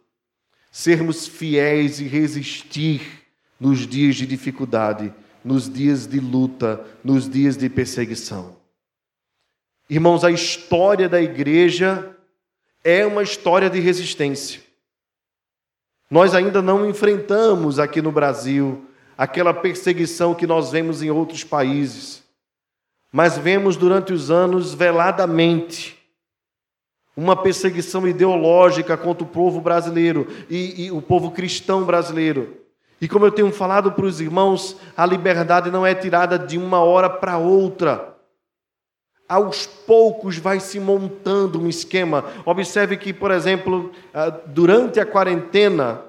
sermos 0.73 1.29
fiéis 1.29 2.01
e 2.01 2.05
resistir 2.05 3.23
nos 3.61 3.87
dias 3.87 4.17
de 4.17 4.27
dificuldade, 4.27 5.13
nos 5.45 5.69
dias 5.69 6.07
de 6.07 6.19
luta, 6.19 6.85
nos 7.05 7.29
dias 7.29 7.57
de 7.59 7.69
perseguição. 7.69 8.57
Irmãos, 9.89 10.25
a 10.25 10.31
história 10.31 11.09
da 11.09 11.21
igreja 11.21 12.17
é 12.83 13.05
uma 13.05 13.23
história 13.23 13.69
de 13.69 13.79
resistência. 13.79 14.63
Nós 16.11 16.35
ainda 16.35 16.63
não 16.63 16.89
enfrentamos 16.89 17.79
aqui 17.79 18.01
no 18.01 18.11
Brasil 18.11 18.87
aquela 19.17 19.53
perseguição 19.53 20.35
que 20.35 20.47
nós 20.47 20.71
vemos 20.73 21.03
em 21.03 21.11
outros 21.11 21.45
países. 21.45 22.23
mas 23.13 23.37
vemos 23.37 23.77
durante 23.77 24.11
os 24.11 24.31
anos 24.31 24.73
veladamente 24.73 26.02
uma 27.17 27.37
perseguição 27.37 28.09
ideológica 28.09 28.97
contra 28.97 29.25
o 29.25 29.29
povo 29.29 29.61
brasileiro 29.61 30.27
e, 30.49 30.87
e 30.87 30.91
o 30.91 31.03
povo 31.03 31.31
cristão 31.31 31.85
brasileiro. 31.85 32.57
E 33.01 33.09
como 33.09 33.27
eu 33.27 33.33
tenho 33.33 33.53
falado 33.53 33.93
para 33.93 34.07
os 34.07 34.21
irmãos, 34.21 34.77
a 34.97 35.05
liberdade 35.05 35.71
não 35.71 35.85
é 35.85 35.95
tirada 35.95 36.39
de 36.39 36.57
uma 36.57 36.81
hora 36.81 37.11
para 37.11 37.37
outra. 37.37 38.17
Aos 39.29 39.67
poucos 39.67 40.39
vai 40.39 40.61
se 40.61 40.79
montando 40.79 41.61
um 41.61 41.69
esquema. 41.69 42.25
Observe 42.47 42.97
que, 42.97 43.13
por 43.13 43.31
exemplo, 43.31 43.91
ah, 44.15 44.31
durante 44.31 45.01
a 45.01 45.07
quarentena, 45.07 46.01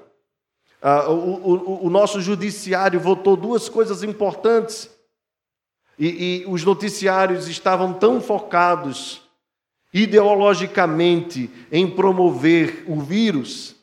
ah, 0.80 1.08
o, 1.10 1.90
nosso 1.90 2.20
judiciário 2.20 3.00
votou 3.00 3.36
duas 3.36 3.68
coisas 3.68 4.02
importantes. 4.02 4.88
E, 5.98 6.42
e 6.42 6.46
os 6.46 6.64
noticiários 6.64 7.48
estavam 7.48 7.92
tão 7.92 8.20
focados 8.20 9.23
ideologicamente 9.94 11.48
em 11.70 11.88
promover 11.88 12.82
o 12.88 13.00
vírus, 13.00 13.76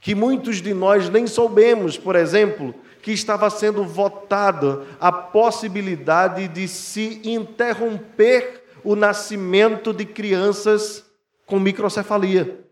que 0.00 0.14
muitos 0.14 0.62
de 0.62 0.72
nós 0.72 1.10
nem 1.10 1.26
soubemos, 1.26 1.98
por 1.98 2.16
exemplo, 2.16 2.74
que 3.02 3.12
estava 3.12 3.50
sendo 3.50 3.84
votada 3.84 4.86
a 4.98 5.12
possibilidade 5.12 6.48
de 6.48 6.66
se 6.66 7.20
interromper 7.22 8.64
o 8.82 8.96
nascimento 8.96 9.92
de 9.92 10.06
crianças 10.06 11.04
com 11.44 11.60
microcefalia. 11.60 12.64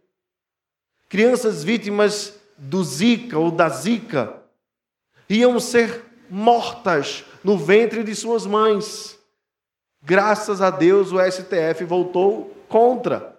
Crianças 1.11 1.63
vítimas 1.63 2.35
do 2.57 2.83
Zika 2.83 3.39
ou 3.39 3.51
da 3.51 3.69
Zika 3.69 4.43
iam 5.29 5.61
ser 5.61 6.03
mortas 6.31 7.25
no 7.45 7.59
ventre 7.59 8.03
de 8.03 8.15
suas 8.15 8.47
mães. 8.47 9.12
Graças 10.03 10.61
a 10.61 10.71
Deus 10.71 11.13
o 11.13 11.21
STF 11.21 11.85
voltou 11.85 12.57
contra. 12.69 13.39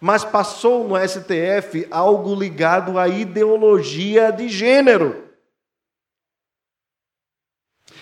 Mas 0.00 0.24
passou 0.24 0.86
no 0.86 0.96
STF 0.96 1.86
algo 1.90 2.34
ligado 2.34 2.98
à 2.98 3.08
ideologia 3.08 4.30
de 4.30 4.48
gênero. 4.48 5.30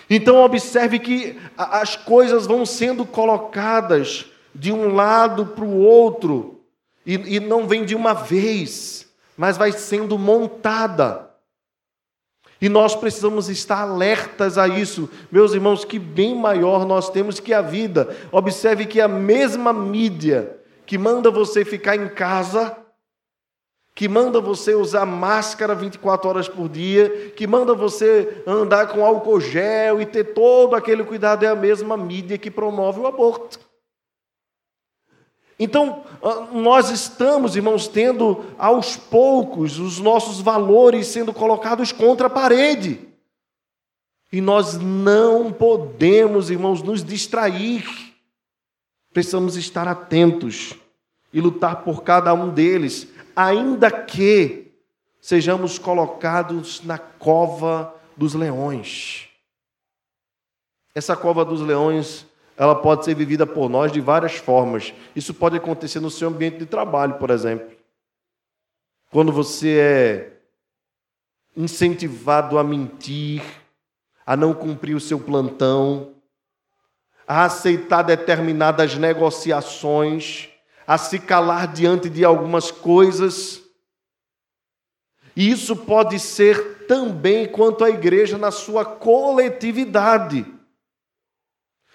Então, 0.09 0.43
observe 0.43 0.97
que 0.97 1.39
as 1.55 1.95
coisas 1.95 2.47
vão 2.47 2.65
sendo 2.65 3.05
colocadas 3.05 4.25
de 4.55 4.71
um 4.71 4.93
lado 4.95 5.45
para 5.45 5.63
o 5.63 5.77
outro, 5.77 6.61
e, 7.05 7.39
não 7.39 7.67
vem 7.67 7.85
de 7.85 7.95
uma 7.95 8.13
vez, 8.13 9.07
mas 9.37 9.57
vai 9.57 9.71
sendo 9.71 10.17
montada. 10.17 11.28
E 12.61 12.67
nós 12.67 12.93
precisamos 12.95 13.49
estar 13.49 13.81
alertas 13.81 14.57
a 14.57 14.67
isso, 14.67 15.09
meus 15.31 15.53
irmãos, 15.53 15.85
que 15.85 15.97
bem 15.97 16.35
maior 16.35 16.85
nós 16.85 17.09
temos 17.09 17.39
que 17.39 17.53
a 17.53 17.61
vida. 17.61 18.15
Observe 18.31 18.85
que 18.85 18.99
a 18.99 19.07
mesma 19.07 19.71
mídia 19.71 20.57
que 20.85 20.97
manda 20.97 21.29
você 21.31 21.63
ficar 21.63 21.95
em 21.95 22.09
casa, 22.09 22.75
que 23.95 24.09
manda 24.09 24.41
você 24.41 24.73
usar 24.73 25.05
máscara 25.05 25.75
24 25.75 26.27
horas 26.27 26.49
por 26.49 26.67
dia, 26.67 27.31
que 27.35 27.45
manda 27.45 27.73
você 27.73 28.43
andar 28.45 28.87
com 28.87 29.05
álcool 29.05 29.39
gel 29.39 30.01
e 30.01 30.05
ter 30.05 30.33
todo 30.33 30.75
aquele 30.75 31.03
cuidado, 31.03 31.45
é 31.45 31.47
a 31.47 31.55
mesma 31.55 31.95
mídia 31.95 32.37
que 32.37 32.49
promove 32.49 32.99
o 32.99 33.07
aborto. 33.07 33.68
Então, 35.59 36.05
ah, 36.23 36.47
nós 36.53 36.89
estamos, 36.89 37.57
irmãos, 37.57 37.87
tendo 37.87 38.45
aos 38.57 38.95
poucos 38.95 39.77
os 39.77 39.99
nossos 39.99 40.39
valores 40.39 41.07
sendo 41.07 41.33
colocados 41.33 41.91
contra 41.91 42.27
a 42.27 42.29
parede. 42.29 43.07
E 44.31 44.39
nós 44.39 44.77
não 44.77 45.51
podemos, 45.51 46.49
irmãos, 46.49 46.81
nos 46.81 47.03
distrair. 47.03 47.83
Precisamos 49.11 49.57
estar 49.57 49.87
atentos 49.87 50.75
e 51.33 51.41
lutar 51.41 51.83
por 51.83 52.03
cada 52.03 52.33
um 52.33 52.49
deles, 52.49 53.07
ainda 53.35 53.91
que 53.91 54.71
sejamos 55.19 55.77
colocados 55.77 56.81
na 56.83 56.97
cova 56.97 57.93
dos 58.15 58.33
leões. 58.33 59.27
Essa 60.95 61.15
cova 61.17 61.43
dos 61.43 61.61
leões 61.61 62.25
ela 62.59 62.75
pode 62.75 63.05
ser 63.05 63.15
vivida 63.15 63.47
por 63.47 63.69
nós 63.69 63.89
de 63.89 64.01
várias 64.01 64.35
formas. 64.35 64.93
Isso 65.15 65.33
pode 65.33 65.55
acontecer 65.55 66.01
no 66.01 66.11
seu 66.11 66.27
ambiente 66.27 66.57
de 66.57 66.65
trabalho, 66.65 67.13
por 67.13 67.29
exemplo. 67.29 67.71
Quando 69.09 69.31
você 69.31 69.77
é 69.79 70.33
incentivado 71.55 72.59
a 72.59 72.63
mentir, 72.63 73.41
a 74.25 74.35
não 74.35 74.53
cumprir 74.53 74.93
o 74.93 74.99
seu 74.99 75.17
plantão, 75.17 76.15
a 77.25 77.45
aceitar 77.45 78.01
determinadas 78.01 78.93
negociações, 78.97 80.49
a 80.85 80.97
se 80.97 81.17
calar 81.17 81.65
diante 81.71 82.09
de 82.09 82.25
algumas 82.25 82.71
coisas. 82.71 83.63
E 85.33 85.49
isso 85.49 85.77
pode 85.77 86.19
ser 86.19 86.85
também 86.87 87.47
quanto 87.47 87.85
à 87.85 87.89
igreja 87.89 88.37
na 88.37 88.51
sua 88.51 88.83
coletividade. 88.83 90.58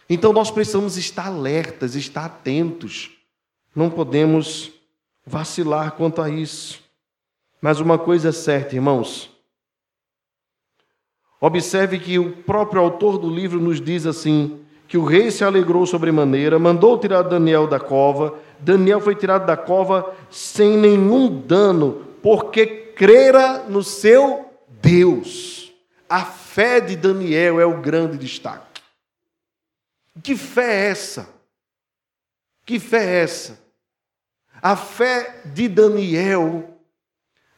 Então 0.09 0.33
nós 0.33 0.51
precisamos 0.51 0.97
estar 0.97 1.27
alertas, 1.27 1.95
estar 1.95 2.27
atentos. 2.27 3.11
Não 3.75 3.91
podemos 3.91 4.73
vacilar 5.27 5.93
quanto 5.93 6.21
a 6.21 6.29
isso. 6.29 6.83
Mas 7.61 7.81
uma 7.81 7.99
coisa 7.99 8.29
é 8.29 8.33
certa, 8.33 8.75
irmãos. 8.75 9.31
Observe 11.41 11.99
que 11.99 12.19
o 12.19 12.33
próprio 12.33 12.81
autor 12.81 13.19
do 13.19 13.29
livro 13.29 13.61
nos 13.61 13.81
diz 13.81 14.07
assim: 14.07 14.61
que 14.87 14.99
o 14.99 15.05
rei 15.05 15.31
se 15.31 15.43
alegrou 15.45 15.85
sobremaneira, 15.87 16.59
mandou 16.59 16.99
tirar 16.99 17.23
Daniel 17.23 17.67
da 17.67 17.81
cova. 17.81 18.35
Daniel 18.61 19.01
foi 19.01 19.15
tirado 19.15 19.47
da 19.47 19.57
cova 19.57 20.15
sem 20.31 20.77
nenhum 20.77 21.41
dano, 21.41 22.07
porque 22.23 22.67
crera 22.67 23.65
no 23.69 23.83
seu 23.83 24.51
Deus. 24.81 25.73
A 26.09 26.25
fé 26.25 26.81
de 26.81 26.97
Daniel 26.97 27.59
é 27.59 27.67
o 27.67 27.81
grande 27.81 28.17
destaque. 28.17 28.74
Que 30.23 30.37
fé 30.37 30.73
é 30.73 30.91
essa? 30.91 31.29
Que 32.65 32.79
fé 32.79 33.05
é 33.05 33.23
essa? 33.23 33.59
A 34.63 34.77
fé 34.77 35.43
de 35.45 35.69
Daniel 35.69 36.71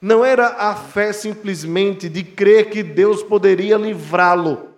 não 0.01 0.25
era 0.25 0.49
a 0.49 0.75
fé 0.75 1.13
simplesmente 1.13 2.09
de 2.09 2.25
crer 2.25 2.71
que 2.71 2.83
Deus 2.83 3.23
poderia 3.23 3.77
livrá-lo. 3.77 4.75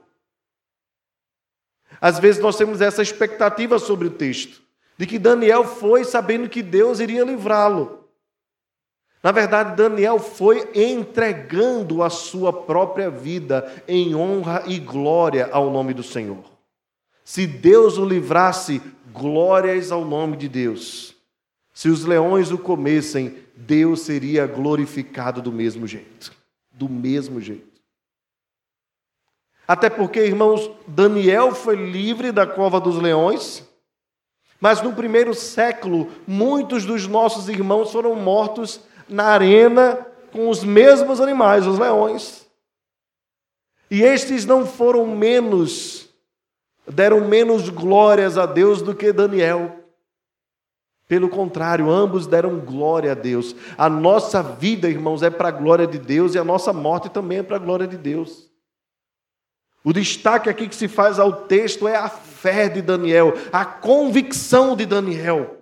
Às 2.01 2.19
vezes 2.19 2.41
nós 2.41 2.57
temos 2.57 2.81
essa 2.81 3.03
expectativa 3.03 3.79
sobre 3.79 4.07
o 4.07 4.11
texto, 4.11 4.63
de 4.97 5.07
que 5.07 5.19
Daniel 5.19 5.65
foi 5.65 6.05
sabendo 6.05 6.49
que 6.49 6.63
Deus 6.63 7.01
iria 7.01 7.25
livrá-lo. 7.25 8.09
Na 9.23 9.33
verdade, 9.33 9.77
Daniel 9.77 10.19
foi 10.19 10.71
entregando 10.75 12.03
a 12.03 12.11
sua 12.11 12.53
própria 12.53 13.11
vida 13.11 13.83
em 13.89 14.15
honra 14.15 14.63
e 14.67 14.79
glória 14.79 15.49
ao 15.51 15.71
nome 15.71 15.93
do 15.93 16.05
Senhor. 16.05 16.58
Se 17.29 17.47
Deus 17.47 17.99
o 17.99 18.07
livrasse, 18.07 18.81
glórias 19.13 19.93
ao 19.93 20.03
nome 20.03 20.35
de 20.35 20.49
Deus. 20.49 21.15
Se 21.75 21.91
os 21.91 22.07
leões 22.07 22.51
o 22.51 22.57
comessem, 22.57 23.37
Deus 23.55 24.01
seria 24.01 24.47
glorificado 24.47 25.43
do 25.43 25.53
mesmo 25.53 25.87
jeito. 25.87 26.33
Do 26.73 26.89
mesmo 26.89 27.39
jeito. 27.39 27.83
Até 29.69 29.91
porque, 29.91 30.25
irmãos, 30.25 30.71
Daniel 30.87 31.55
foi 31.55 31.77
livre 31.77 32.33
da 32.33 32.47
cova 32.47 32.81
dos 32.81 32.97
leões, 32.97 33.63
mas 34.59 34.81
no 34.81 34.95
primeiro 34.95 35.35
século, 35.35 36.11
muitos 36.27 36.87
dos 36.87 37.07
nossos 37.07 37.47
irmãos 37.51 37.93
foram 37.93 38.15
mortos 38.15 38.81
na 39.07 39.25
arena 39.25 39.99
com 40.33 40.49
os 40.49 40.65
mesmos 40.65 41.21
animais, 41.21 41.67
os 41.67 41.79
leões. 41.79 42.47
E 43.91 44.01
estes 44.01 44.47
não 44.47 44.65
foram 44.65 45.07
menos 45.15 46.08
deram 46.89 47.21
menos 47.21 47.69
glórias 47.69 48.39
a 48.39 48.47
Deus 48.47 48.83
do 48.83 48.95
que 48.95 49.13
Daniel. 49.13 49.77
Pelo 51.07 51.29
contrário, 51.29 51.91
ambos 51.91 52.27
deram 52.27 52.61
glória 52.61 53.13
a 53.13 53.15
Deus. 53.15 53.57
A 53.79 53.89
nossa 53.89 54.43
vida, 54.43 54.91
irmãos, 54.91 55.23
é 55.23 55.31
para 55.31 55.49
a 55.49 55.53
glória 55.53 55.87
de 55.87 55.99
Deus 55.99 56.35
e 56.35 56.39
a 56.39 56.45
nossa 56.45 56.73
morte 56.73 57.09
também 57.09 57.39
é 57.39 57.43
para 57.43 57.57
a 57.57 57.61
glória 57.61 57.87
de 57.87 57.97
Deus. 57.97 58.49
O 59.83 59.93
destaque 59.93 60.51
aqui 60.51 60.69
que 60.69 60.75
se 60.75 60.87
faz 60.87 61.19
ao 61.19 61.33
texto 61.33 61.89
é 61.89 61.97
a 61.97 62.09
fé 62.09 62.69
de 62.69 62.83
Daniel, 62.83 63.33
a 63.51 63.65
convicção 63.65 64.77
de 64.77 64.85
Daniel, 64.85 65.57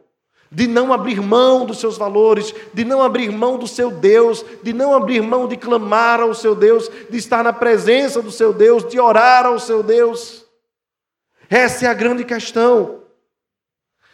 de 0.51 0.67
não 0.67 0.93
abrir 0.93 1.21
mão 1.21 1.65
dos 1.65 1.79
seus 1.79 1.97
valores, 1.97 2.53
de 2.73 2.85
não 2.85 3.03
abrir 3.03 3.31
mão 3.31 3.57
do 3.57 3.69
seu 3.69 3.91
Deus, 3.91 4.45
de 4.65 4.73
não 4.73 4.97
abrir 4.97 5.23
mão 5.23 5.47
de 5.47 5.57
clamar 5.57 6.21
ao 6.21 6.35
seu 6.35 6.57
Deus, 6.57 6.91
de 7.09 7.19
estar 7.19 7.45
na 7.45 7.53
presença 7.53 8.21
do 8.21 8.33
seu 8.33 8.53
Deus, 8.53 8.89
de 8.89 8.99
orar 8.99 9.47
ao 9.47 9.61
seu 9.61 9.83
Deus. 9.83 10.46
Essa 11.49 11.87
é 11.87 11.89
a 11.89 11.95
grande 11.95 12.25
questão. 12.25 13.03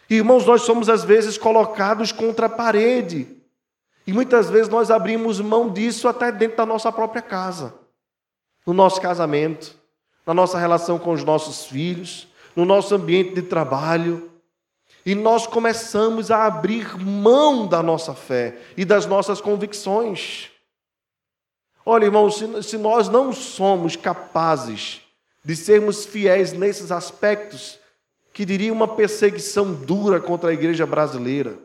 Irmãos, 0.09 0.45
nós 0.45 0.61
somos 0.61 0.89
às 0.89 1.03
vezes 1.03 1.37
colocados 1.37 2.11
contra 2.11 2.45
a 2.45 2.49
parede. 2.49 3.27
E 4.05 4.13
muitas 4.13 4.49
vezes 4.49 4.69
nós 4.69 4.91
abrimos 4.91 5.39
mão 5.39 5.71
disso 5.71 6.07
até 6.07 6.31
dentro 6.31 6.57
da 6.57 6.65
nossa 6.65 6.91
própria 6.91 7.21
casa, 7.21 7.73
no 8.65 8.73
nosso 8.73 8.99
casamento, 8.99 9.75
na 10.25 10.33
nossa 10.33 10.57
relação 10.59 10.99
com 10.99 11.13
os 11.13 11.23
nossos 11.23 11.65
filhos, 11.65 12.27
no 12.55 12.65
nosso 12.65 12.93
ambiente 12.93 13.33
de 13.33 13.41
trabalho. 13.41 14.29
E 15.05 15.15
nós 15.15 15.47
começamos 15.47 16.31
a 16.31 16.45
abrir 16.45 16.97
mão 16.97 17.65
da 17.65 17.81
nossa 17.81 18.13
fé 18.13 18.57
e 18.77 18.85
das 18.85 19.05
nossas 19.05 19.41
convicções. 19.41 20.49
Olha, 21.85 22.05
irmãos, 22.05 22.41
se, 22.61 22.77
nós 22.77 23.09
não 23.09 23.33
somos 23.33 23.95
capazes 23.95 25.02
de 25.43 25.55
sermos 25.55 26.05
fiéis 26.05 26.53
nesses 26.53 26.91
aspectos, 26.91 27.79
que 28.31 28.45
diria 28.45 28.71
uma 28.71 28.95
perseguição 28.95 29.73
dura 29.73 30.19
contra 30.19 30.49
a 30.49 30.53
igreja 30.53 30.85
brasileira. 30.85 31.57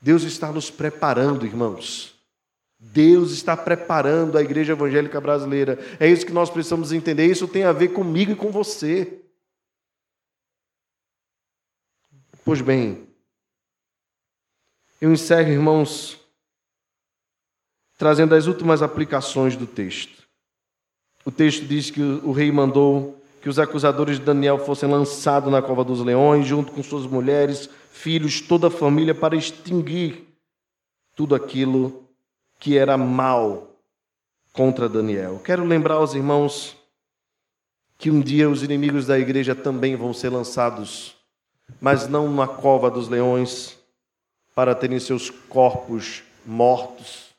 Deus 0.00 0.22
está 0.22 0.50
nos 0.50 0.70
preparando, 0.70 1.46
irmãos. 1.46 2.14
Deus 2.78 3.32
está 3.32 3.56
preparando 3.56 4.36
a 4.36 4.42
igreja 4.42 4.72
evangélica 4.72 5.20
brasileira. 5.20 5.78
É 5.98 6.08
isso 6.08 6.26
que 6.26 6.32
nós 6.32 6.50
precisamos 6.50 6.92
entender. 6.92 7.26
Isso 7.26 7.48
tem 7.48 7.64
a 7.64 7.72
ver 7.72 7.88
comigo 7.88 8.32
e 8.32 8.36
com 8.36 8.50
você. 8.50 9.22
Pois 12.44 12.60
bem, 12.60 13.08
eu 15.00 15.12
encerro, 15.12 15.50
irmãos, 15.50 16.20
trazendo 17.98 18.34
as 18.34 18.46
últimas 18.46 18.82
aplicações 18.82 19.56
do 19.56 19.66
texto. 19.66 20.15
O 21.26 21.30
texto 21.32 21.66
diz 21.66 21.90
que 21.90 22.00
o 22.00 22.30
rei 22.30 22.52
mandou 22.52 23.20
que 23.42 23.48
os 23.48 23.58
acusadores 23.58 24.16
de 24.20 24.24
Daniel 24.24 24.60
fossem 24.60 24.88
lançados 24.88 25.50
na 25.50 25.60
cova 25.60 25.82
dos 25.82 26.00
leões, 26.00 26.46
junto 26.46 26.70
com 26.70 26.80
suas 26.84 27.04
mulheres, 27.04 27.68
filhos, 27.90 28.40
toda 28.40 28.68
a 28.68 28.70
família, 28.70 29.12
para 29.12 29.34
extinguir 29.34 30.24
tudo 31.16 31.34
aquilo 31.34 32.04
que 32.60 32.78
era 32.78 32.96
mal 32.96 33.76
contra 34.52 34.88
Daniel. 34.88 35.40
Quero 35.44 35.64
lembrar 35.64 35.96
aos 35.96 36.14
irmãos 36.14 36.76
que 37.98 38.08
um 38.08 38.20
dia 38.20 38.48
os 38.48 38.62
inimigos 38.62 39.04
da 39.04 39.18
igreja 39.18 39.52
também 39.52 39.96
vão 39.96 40.14
ser 40.14 40.28
lançados, 40.28 41.16
mas 41.80 42.06
não 42.06 42.32
na 42.32 42.46
cova 42.46 42.88
dos 42.88 43.08
leões, 43.08 43.76
para 44.54 44.76
terem 44.76 45.00
seus 45.00 45.28
corpos 45.28 46.22
mortos, 46.44 47.34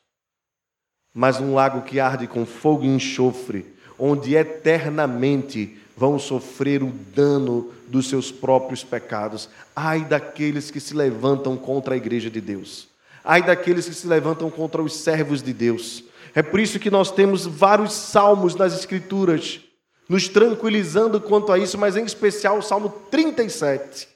mas 1.14 1.40
um 1.40 1.54
lago 1.54 1.80
que 1.82 1.98
arde 1.98 2.26
com 2.26 2.44
fogo 2.44 2.84
e 2.84 2.88
enxofre, 2.88 3.77
onde 3.98 4.36
eternamente 4.36 5.76
vão 5.96 6.18
sofrer 6.18 6.82
o 6.82 6.92
dano 7.14 7.72
dos 7.88 8.08
seus 8.08 8.30
próprios 8.30 8.84
pecados. 8.84 9.48
Ai 9.74 10.04
daqueles 10.04 10.70
que 10.70 10.78
se 10.78 10.94
levantam 10.94 11.56
contra 11.56 11.94
a 11.94 11.96
igreja 11.96 12.30
de 12.30 12.40
Deus. 12.40 12.88
Ai 13.24 13.42
daqueles 13.42 13.88
que 13.88 13.94
se 13.94 14.06
levantam 14.06 14.48
contra 14.50 14.82
os 14.82 14.94
servos 14.94 15.42
de 15.42 15.52
Deus. 15.52 16.04
É 16.34 16.42
por 16.42 16.60
isso 16.60 16.78
que 16.78 16.90
nós 16.90 17.10
temos 17.10 17.46
vários 17.46 17.92
salmos 17.92 18.54
nas 18.54 18.72
Escrituras, 18.72 19.60
nos 20.08 20.28
tranquilizando 20.28 21.20
quanto 21.20 21.50
a 21.50 21.58
isso, 21.58 21.76
mas 21.76 21.96
em 21.96 22.04
especial 22.04 22.58
o 22.58 22.62
Salmo 22.62 22.90
37. 23.10 24.08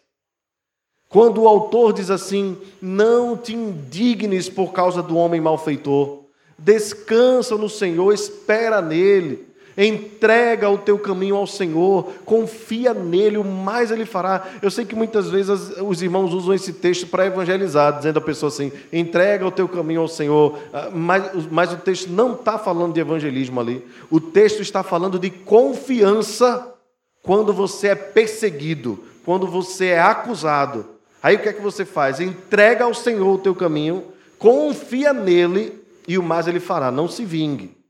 Quando 1.08 1.42
o 1.42 1.48
autor 1.48 1.92
diz 1.92 2.10
assim: 2.10 2.56
Não 2.80 3.36
te 3.36 3.54
indignes 3.54 4.48
por 4.48 4.72
causa 4.72 5.02
do 5.02 5.16
homem 5.16 5.40
malfeitor, 5.40 6.24
descansa 6.58 7.56
no 7.56 7.68
Senhor, 7.68 8.12
espera 8.12 8.80
nele. 8.80 9.51
Entrega 9.76 10.68
o 10.68 10.76
teu 10.76 10.98
caminho 10.98 11.36
ao 11.36 11.46
Senhor, 11.46 12.12
confia 12.26 12.92
nele, 12.92 13.38
o 13.38 13.44
mais 13.44 13.90
ele 13.90 14.04
fará. 14.04 14.46
Eu 14.60 14.70
sei 14.70 14.84
que 14.84 14.94
muitas 14.94 15.30
vezes 15.30 15.72
os 15.78 16.02
irmãos 16.02 16.34
usam 16.34 16.52
esse 16.54 16.74
texto 16.74 17.06
para 17.06 17.26
evangelizar, 17.26 17.96
dizendo 17.96 18.18
à 18.18 18.22
pessoa 18.22 18.48
assim: 18.48 18.70
entrega 18.92 19.46
o 19.46 19.50
teu 19.50 19.66
caminho 19.66 20.02
ao 20.02 20.08
Senhor. 20.08 20.58
Ah, 20.72 20.90
mas, 20.92 21.46
mas 21.50 21.72
o 21.72 21.76
texto 21.76 22.08
não 22.08 22.34
está 22.34 22.58
falando 22.58 22.92
de 22.92 23.00
evangelismo 23.00 23.60
ali. 23.60 23.86
O 24.10 24.20
texto 24.20 24.60
está 24.60 24.82
falando 24.82 25.18
de 25.18 25.30
confiança 25.30 26.74
quando 27.22 27.52
você 27.52 27.88
é 27.88 27.94
perseguido, 27.94 29.02
quando 29.24 29.46
você 29.46 29.86
é 29.86 30.00
acusado. 30.00 30.86
Aí 31.22 31.36
o 31.36 31.38
que 31.38 31.48
é 31.48 31.52
que 31.52 31.62
você 31.62 31.84
faz? 31.84 32.20
Entrega 32.20 32.84
ao 32.84 32.92
Senhor 32.92 33.34
o 33.34 33.38
teu 33.38 33.54
caminho, 33.54 34.04
confia 34.38 35.12
nele 35.12 35.80
e 36.06 36.18
o 36.18 36.22
mais 36.22 36.46
ele 36.46 36.60
fará. 36.60 36.90
Não 36.90 37.08
se 37.08 37.24
vingue. 37.24 37.81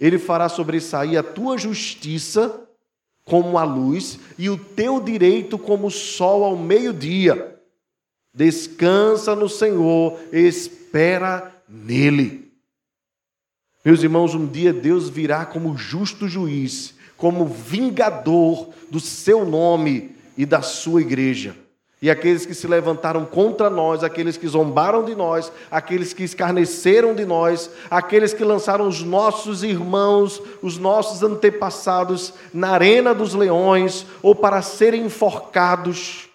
Ele 0.00 0.18
fará 0.18 0.48
sobressair 0.48 1.18
a 1.18 1.22
tua 1.22 1.56
justiça 1.56 2.62
como 3.24 3.58
a 3.58 3.64
luz 3.64 4.18
e 4.38 4.48
o 4.48 4.56
teu 4.56 5.00
direito 5.00 5.58
como 5.58 5.88
o 5.88 5.90
sol 5.90 6.44
ao 6.44 6.56
meio-dia. 6.56 7.58
Descansa 8.32 9.34
no 9.34 9.48
Senhor, 9.48 10.18
espera 10.32 11.52
nele. 11.68 12.52
Meus 13.84 14.02
irmãos, 14.02 14.34
um 14.34 14.46
dia 14.46 14.72
Deus 14.72 15.08
virá 15.08 15.46
como 15.46 15.76
justo 15.76 16.28
juiz, 16.28 16.94
como 17.16 17.46
vingador 17.46 18.70
do 18.90 19.00
seu 19.00 19.44
nome 19.44 20.14
e 20.36 20.44
da 20.44 20.60
sua 20.60 21.00
igreja. 21.00 21.56
E 22.06 22.10
aqueles 22.10 22.46
que 22.46 22.54
se 22.54 22.68
levantaram 22.68 23.24
contra 23.24 23.68
nós, 23.68 24.04
aqueles 24.04 24.36
que 24.36 24.46
zombaram 24.46 25.04
de 25.04 25.12
nós, 25.12 25.50
aqueles 25.68 26.12
que 26.12 26.22
escarneceram 26.22 27.12
de 27.12 27.26
nós, 27.26 27.68
aqueles 27.90 28.32
que 28.32 28.44
lançaram 28.44 28.86
os 28.86 29.02
nossos 29.02 29.64
irmãos, 29.64 30.40
os 30.62 30.78
nossos 30.78 31.24
antepassados 31.24 32.32
na 32.54 32.70
arena 32.70 33.12
dos 33.12 33.34
leões 33.34 34.06
ou 34.22 34.36
para 34.36 34.62
serem 34.62 35.06
enforcados, 35.06 36.28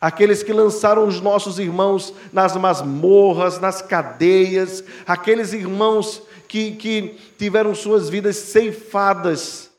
aqueles 0.00 0.42
que 0.42 0.52
lançaram 0.52 1.06
os 1.06 1.20
nossos 1.20 1.60
irmãos 1.60 2.12
nas 2.32 2.56
masmorras, 2.56 3.60
nas 3.60 3.80
cadeias, 3.80 4.82
aqueles 5.06 5.52
irmãos 5.52 6.20
que, 6.48 6.72
que 6.72 7.16
tiveram 7.38 7.76
suas 7.76 8.08
vidas 8.08 8.34
ceifadas 8.38 9.70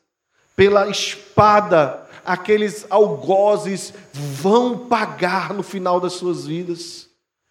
pela 0.56 0.88
espada 0.88 2.07
aqueles 2.28 2.86
algozes 2.90 3.94
vão 4.12 4.78
pagar 4.78 5.54
no 5.54 5.64
final 5.64 5.98
das 5.98 6.14
suas 6.14 6.46
vidas 6.46 7.08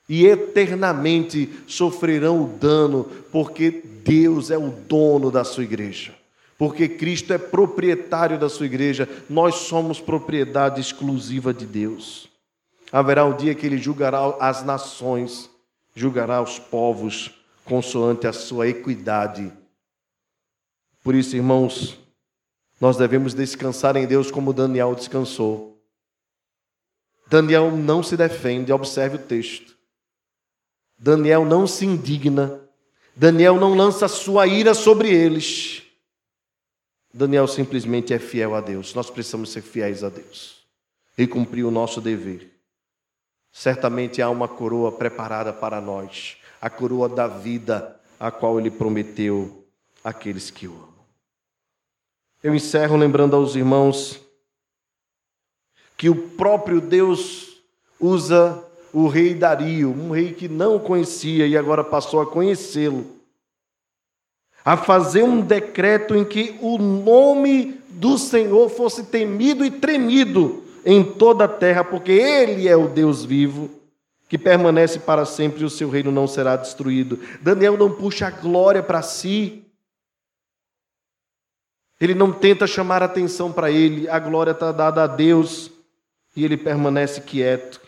e 0.06 0.26
eternamente 0.26 1.50
sofrerão 1.66 2.44
o 2.44 2.46
dano, 2.46 3.04
porque 3.32 3.70
Deus 3.70 4.50
é 4.50 4.58
o 4.58 4.70
dono 4.70 5.30
da 5.30 5.44
sua 5.44 5.64
igreja. 5.64 6.14
Porque 6.58 6.88
Cristo 6.88 7.32
é 7.32 7.38
proprietário 7.38 8.38
da 8.38 8.48
sua 8.50 8.66
igreja, 8.66 9.08
nós 9.28 9.54
somos 9.56 9.98
propriedade 9.98 10.80
exclusiva 10.80 11.52
de 11.52 11.64
Deus. 11.66 12.28
Haverá 12.92 13.24
um 13.24 13.36
dia 13.36 13.54
que 13.54 13.66
ele 13.66 13.78
julgará 13.78 14.36
as 14.38 14.62
nações, 14.62 15.50
julgará 15.94 16.40
os 16.42 16.58
povos 16.58 17.30
consoante 17.64 18.26
a 18.26 18.32
sua 18.32 18.68
equidade. 18.68 19.50
Por 21.02 21.14
isso, 21.14 21.34
irmãos, 21.34 21.98
nós 22.80 22.96
devemos 22.96 23.32
descansar 23.34 23.96
em 23.96 24.06
Deus 24.06 24.30
como 24.30 24.52
Daniel 24.52 24.94
descansou. 24.94 25.82
Daniel 27.26 27.70
não 27.70 28.02
se 28.02 28.16
defende, 28.16 28.72
observe 28.72 29.16
o 29.16 29.22
texto. 29.22 29.76
Daniel 30.98 31.44
não 31.44 31.66
se 31.66 31.84
indigna. 31.84 32.60
Daniel 33.14 33.56
não 33.56 33.74
lança 33.74 34.06
sua 34.08 34.46
ira 34.46 34.74
sobre 34.74 35.10
eles. 35.10 35.82
Daniel 37.12 37.48
simplesmente 37.48 38.12
é 38.12 38.18
fiel 38.18 38.54
a 38.54 38.60
Deus. 38.60 38.94
Nós 38.94 39.10
precisamos 39.10 39.50
ser 39.50 39.62
fiéis 39.62 40.04
a 40.04 40.10
Deus 40.10 40.66
e 41.16 41.26
cumprir 41.26 41.64
o 41.64 41.70
nosso 41.70 42.00
dever. 42.00 42.52
Certamente 43.50 44.20
há 44.20 44.28
uma 44.28 44.46
coroa 44.46 44.92
preparada 44.92 45.50
para 45.50 45.80
nós, 45.80 46.36
a 46.60 46.68
coroa 46.68 47.08
da 47.08 47.26
vida, 47.26 47.98
a 48.20 48.30
qual 48.30 48.60
ele 48.60 48.70
prometeu 48.70 49.64
àqueles 50.04 50.50
que 50.50 50.68
o 50.68 50.74
amam. 50.74 50.95
Eu 52.46 52.54
encerro 52.54 52.96
lembrando 52.96 53.34
aos 53.34 53.56
irmãos 53.56 54.20
que 55.96 56.08
o 56.08 56.14
próprio 56.14 56.80
Deus 56.80 57.56
usa 57.98 58.62
o 58.92 59.08
rei 59.08 59.34
Dario, 59.34 59.90
um 59.90 60.12
rei 60.12 60.32
que 60.32 60.46
não 60.46 60.78
conhecia 60.78 61.44
e 61.44 61.56
agora 61.56 61.82
passou 61.82 62.20
a 62.20 62.26
conhecê-lo, 62.26 63.04
a 64.64 64.76
fazer 64.76 65.24
um 65.24 65.40
decreto 65.40 66.14
em 66.14 66.24
que 66.24 66.56
o 66.60 66.78
nome 66.78 67.80
do 67.88 68.16
Senhor 68.16 68.68
fosse 68.68 69.02
temido 69.06 69.64
e 69.64 69.70
tremido 69.72 70.62
em 70.84 71.02
toda 71.02 71.46
a 71.46 71.48
terra, 71.48 71.82
porque 71.82 72.12
Ele 72.12 72.68
é 72.68 72.76
o 72.76 72.86
Deus 72.86 73.24
vivo 73.24 73.68
que 74.28 74.38
permanece 74.38 75.00
para 75.00 75.24
sempre 75.24 75.62
e 75.62 75.64
o 75.64 75.70
seu 75.70 75.90
reino 75.90 76.12
não 76.12 76.28
será 76.28 76.54
destruído. 76.54 77.18
Daniel 77.42 77.76
não 77.76 77.90
puxa 77.90 78.28
a 78.28 78.30
glória 78.30 78.84
para 78.84 79.02
si, 79.02 79.65
ele 82.00 82.14
não 82.14 82.30
tenta 82.32 82.66
chamar 82.66 83.02
atenção 83.02 83.52
para 83.52 83.70
ele, 83.70 84.08
a 84.08 84.18
glória 84.18 84.50
está 84.50 84.70
dada 84.70 85.04
a 85.04 85.06
Deus 85.06 85.70
e 86.34 86.44
ele 86.44 86.56
permanece 86.56 87.20
quieto. 87.22 87.80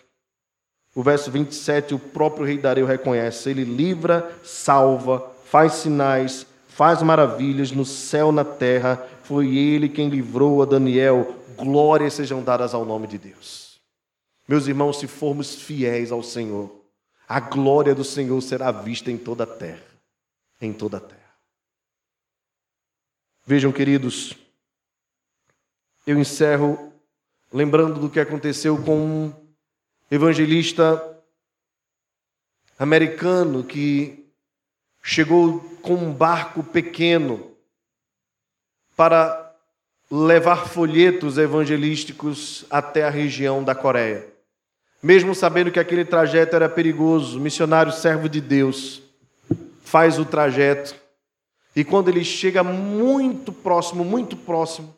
O 0.94 1.02
verso 1.02 1.30
27, 1.30 1.94
o 1.94 1.98
próprio 1.98 2.46
rei 2.46 2.58
Dareu 2.58 2.86
reconhece: 2.86 3.50
ele 3.50 3.64
livra, 3.64 4.32
salva, 4.42 5.30
faz 5.44 5.74
sinais, 5.74 6.46
faz 6.66 7.02
maravilhas 7.02 7.70
no 7.70 7.84
céu, 7.84 8.32
na 8.32 8.44
terra. 8.44 9.06
Foi 9.22 9.56
ele 9.56 9.88
quem 9.88 10.08
livrou 10.08 10.62
a 10.62 10.64
Daniel. 10.64 11.36
Glórias 11.56 12.14
sejam 12.14 12.42
dadas 12.42 12.72
ao 12.72 12.84
nome 12.84 13.06
de 13.06 13.18
Deus. 13.18 13.78
Meus 14.48 14.66
irmãos, 14.66 14.98
se 14.98 15.06
formos 15.06 15.54
fiéis 15.56 16.10
ao 16.10 16.22
Senhor, 16.22 16.74
a 17.28 17.38
glória 17.38 17.94
do 17.94 18.04
Senhor 18.04 18.40
será 18.40 18.72
vista 18.72 19.10
em 19.10 19.18
toda 19.18 19.44
a 19.44 19.46
terra. 19.46 19.82
Em 20.60 20.72
toda 20.72 20.96
a 20.96 21.00
terra. 21.00 21.17
Vejam, 23.48 23.72
queridos, 23.72 24.34
eu 26.06 26.18
encerro 26.18 26.92
lembrando 27.50 27.98
do 27.98 28.10
que 28.10 28.20
aconteceu 28.20 28.76
com 28.82 28.94
um 28.94 29.32
evangelista 30.10 31.18
americano 32.78 33.64
que 33.64 34.30
chegou 35.02 35.60
com 35.80 35.94
um 35.94 36.12
barco 36.12 36.62
pequeno 36.62 37.50
para 38.94 39.56
levar 40.10 40.68
folhetos 40.68 41.38
evangelísticos 41.38 42.66
até 42.68 43.04
a 43.04 43.10
região 43.10 43.64
da 43.64 43.74
Coreia. 43.74 44.30
Mesmo 45.02 45.34
sabendo 45.34 45.72
que 45.72 45.80
aquele 45.80 46.04
trajeto 46.04 46.54
era 46.54 46.68
perigoso, 46.68 47.40
missionário 47.40 47.92
servo 47.92 48.28
de 48.28 48.42
Deus 48.42 49.00
faz 49.80 50.18
o 50.18 50.26
trajeto 50.26 51.07
e 51.78 51.84
quando 51.84 52.08
ele 52.08 52.24
chega 52.24 52.64
muito 52.64 53.52
próximo, 53.52 54.04
muito 54.04 54.36
próximo 54.36 54.92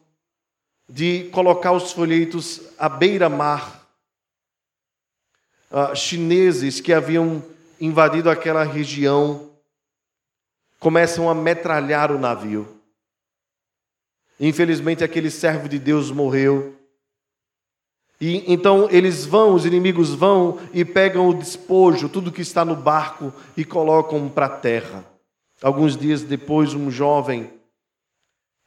de 0.88 1.24
colocar 1.24 1.72
os 1.72 1.92
folhetos 1.92 2.62
à 2.78 2.88
beira-mar, 2.88 3.86
uh, 5.70 5.94
chineses 5.94 6.80
que 6.80 6.94
haviam 6.94 7.44
invadido 7.78 8.30
aquela 8.30 8.64
região 8.64 9.50
começam 10.78 11.28
a 11.28 11.34
metralhar 11.34 12.10
o 12.10 12.18
navio. 12.18 12.66
Infelizmente, 14.40 15.04
aquele 15.04 15.30
servo 15.30 15.68
de 15.68 15.78
Deus 15.78 16.10
morreu. 16.10 16.74
E 18.18 18.50
então 18.50 18.88
eles 18.90 19.26
vão, 19.26 19.52
os 19.52 19.66
inimigos 19.66 20.14
vão 20.14 20.58
e 20.72 20.82
pegam 20.82 21.28
o 21.28 21.34
despojo, 21.34 22.08
tudo 22.08 22.32
que 22.32 22.40
está 22.40 22.64
no 22.64 22.74
barco 22.74 23.34
e 23.54 23.66
colocam 23.66 24.30
para 24.30 24.46
a 24.46 24.56
terra. 24.56 25.09
Alguns 25.62 25.96
dias 25.96 26.22
depois, 26.22 26.72
um 26.74 26.90
jovem 26.90 27.50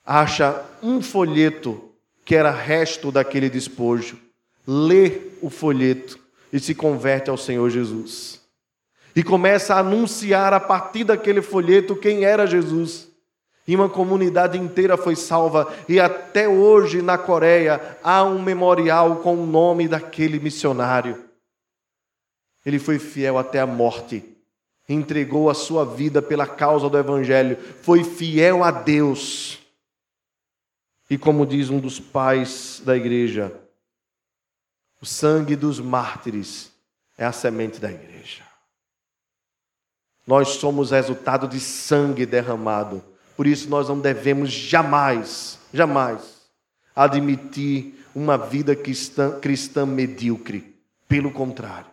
acha 0.05 0.63
um 0.81 1.01
folheto 1.01 1.91
que 2.25 2.35
era 2.35 2.51
resto 2.51 3.11
daquele 3.11 3.49
despojo, 3.49 4.19
lê 4.67 5.21
o 5.41 5.49
folheto 5.49 6.19
e 6.51 6.59
se 6.59 6.75
converte 6.75 7.29
ao 7.29 7.37
Senhor 7.37 7.69
Jesus. 7.69 8.41
E 9.15 9.23
começa 9.23 9.75
a 9.75 9.79
anunciar 9.79 10.53
a 10.53 10.59
partir 10.59 11.03
daquele 11.03 11.41
folheto 11.41 11.95
quem 11.95 12.25
era 12.25 12.45
Jesus. 12.45 13.09
E 13.67 13.75
uma 13.75 13.87
comunidade 13.87 14.57
inteira 14.57 14.97
foi 14.97 15.15
salva, 15.15 15.73
e 15.87 15.99
até 15.99 16.47
hoje 16.49 17.01
na 17.01 17.17
Coreia 17.17 17.97
há 18.03 18.23
um 18.23 18.41
memorial 18.41 19.17
com 19.17 19.35
o 19.35 19.45
nome 19.45 19.87
daquele 19.87 20.39
missionário. 20.39 21.23
Ele 22.65 22.77
foi 22.77 22.99
fiel 22.99 23.37
até 23.37 23.59
a 23.59 23.67
morte 23.67 24.32
entregou 24.87 25.49
a 25.49 25.53
sua 25.53 25.85
vida 25.85 26.21
pela 26.21 26.45
causa 26.45 26.89
do 26.89 26.97
Evangelho, 26.97 27.57
foi 27.81 28.03
fiel 28.03 28.63
a 28.63 28.71
Deus. 28.71 29.59
E 31.09 31.17
como 31.17 31.45
diz 31.45 31.69
um 31.69 31.79
dos 31.79 31.99
pais 31.99 32.81
da 32.83 32.95
igreja, 32.95 33.53
o 35.01 35.05
sangue 35.05 35.55
dos 35.55 35.79
mártires 35.79 36.71
é 37.17 37.25
a 37.25 37.31
semente 37.31 37.79
da 37.79 37.91
igreja. 37.91 38.43
Nós 40.25 40.49
somos 40.49 40.91
resultado 40.91 41.47
de 41.47 41.59
sangue 41.59 42.25
derramado. 42.25 43.03
Por 43.35 43.45
isso 43.45 43.69
nós 43.69 43.89
não 43.89 43.99
devemos 43.99 44.51
jamais, 44.51 45.59
jamais 45.73 46.41
admitir 46.95 48.05
uma 48.15 48.37
vida 48.37 48.75
cristã, 48.75 49.39
cristã 49.39 49.85
medíocre. 49.85 50.73
Pelo 51.07 51.31
contrário, 51.31 51.92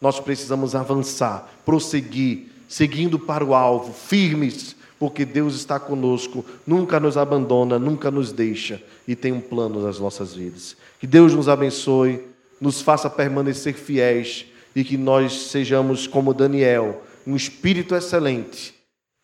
nós 0.00 0.18
precisamos 0.18 0.74
avançar, 0.74 1.52
prosseguir, 1.64 2.48
seguindo 2.68 3.18
para 3.18 3.44
o 3.44 3.54
alvo, 3.54 3.92
firmes, 3.92 4.74
porque 4.98 5.24
Deus 5.24 5.54
está 5.54 5.78
conosco, 5.78 6.44
nunca 6.66 6.98
nos 6.98 7.16
abandona, 7.16 7.78
nunca 7.78 8.10
nos 8.10 8.32
deixa 8.32 8.82
e 9.06 9.16
tem 9.16 9.32
um 9.32 9.40
plano 9.40 9.82
nas 9.82 9.98
nossas 9.98 10.34
vidas. 10.34 10.76
Que 10.98 11.06
Deus 11.06 11.34
nos 11.34 11.48
abençoe, 11.48 12.22
nos 12.60 12.80
faça 12.80 13.08
permanecer 13.08 13.74
fiéis 13.74 14.46
e 14.74 14.84
que 14.84 14.96
nós 14.96 15.48
sejamos 15.48 16.06
como 16.06 16.34
Daniel, 16.34 17.02
um 17.26 17.34
espírito 17.34 17.94
excelente, 17.94 18.74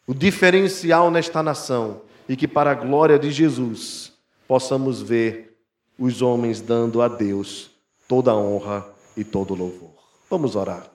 o 0.07 0.15
diferencial 0.15 1.11
nesta 1.11 1.43
nação 1.43 2.03
e 2.29 2.37
que 2.37 2.49
para 2.49 2.71
a 2.71 2.75
glória 2.75 3.19
de 3.19 3.31
Jesus 3.31 4.13
possamos 4.49 5.03
ver 5.03 5.57
os 5.99 6.23
homens 6.23 6.61
dando 6.61 7.01
a 7.01 7.09
Deus 7.09 7.71
toda 8.09 8.31
a 8.31 8.37
honra 8.37 8.87
e 9.17 9.25
todo 9.25 9.55
o 9.55 9.57
louvor. 9.57 9.96
Vamos 10.29 10.57
orar. 10.57 10.91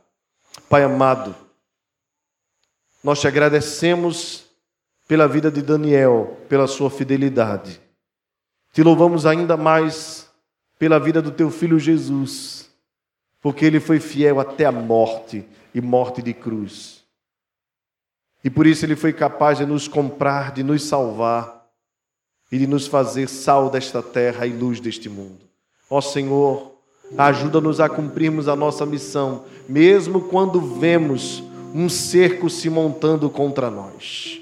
Pai 0.70 0.84
amado, 0.84 1.36
nós 3.04 3.20
te 3.20 3.28
agradecemos 3.28 4.46
pela 5.08 5.28
vida 5.28 5.50
de 5.50 5.62
Daniel, 5.62 6.38
pela 6.48 6.68
sua 6.68 6.90
fidelidade. 6.90 7.82
Te 8.74 8.84
louvamos 8.84 9.26
ainda 9.26 9.58
mais 9.58 10.30
pela 10.78 11.00
vida 11.00 11.22
do 11.22 11.32
teu 11.32 11.50
filho 11.52 11.80
Jesus, 11.80 12.70
porque 13.42 13.66
ele 13.66 13.80
foi 13.80 14.00
fiel 14.00 14.40
até 14.40 14.66
a 14.66 14.72
morte 14.72 15.46
e 15.74 15.82
morte 15.82 16.22
de 16.22 16.34
cruz. 16.34 17.04
E 18.44 18.50
por 18.50 18.66
isso 18.66 18.86
ele 18.86 18.96
foi 18.96 19.14
capaz 19.14 19.58
de 19.58 19.66
nos 19.66 19.88
comprar, 19.88 20.52
de 20.52 20.64
nos 20.64 20.84
salvar 20.84 21.68
e 22.52 22.58
de 22.58 22.68
nos 22.68 22.88
fazer 22.88 23.28
sal 23.28 23.70
desta 23.70 24.02
terra 24.02 24.46
e 24.46 24.52
luz 24.52 24.80
deste 24.80 25.08
mundo. 25.08 25.46
Ó 25.90 26.02
Senhor, 26.02 26.71
Ajuda-nos 27.18 27.80
a 27.80 27.90
cumprirmos 27.90 28.48
a 28.48 28.56
nossa 28.56 28.86
missão, 28.86 29.44
mesmo 29.68 30.22
quando 30.22 30.62
vemos 30.62 31.44
um 31.74 31.90
cerco 31.90 32.50
se 32.50 32.70
montando 32.70 33.30
contra 33.30 33.70
nós. 33.70 34.42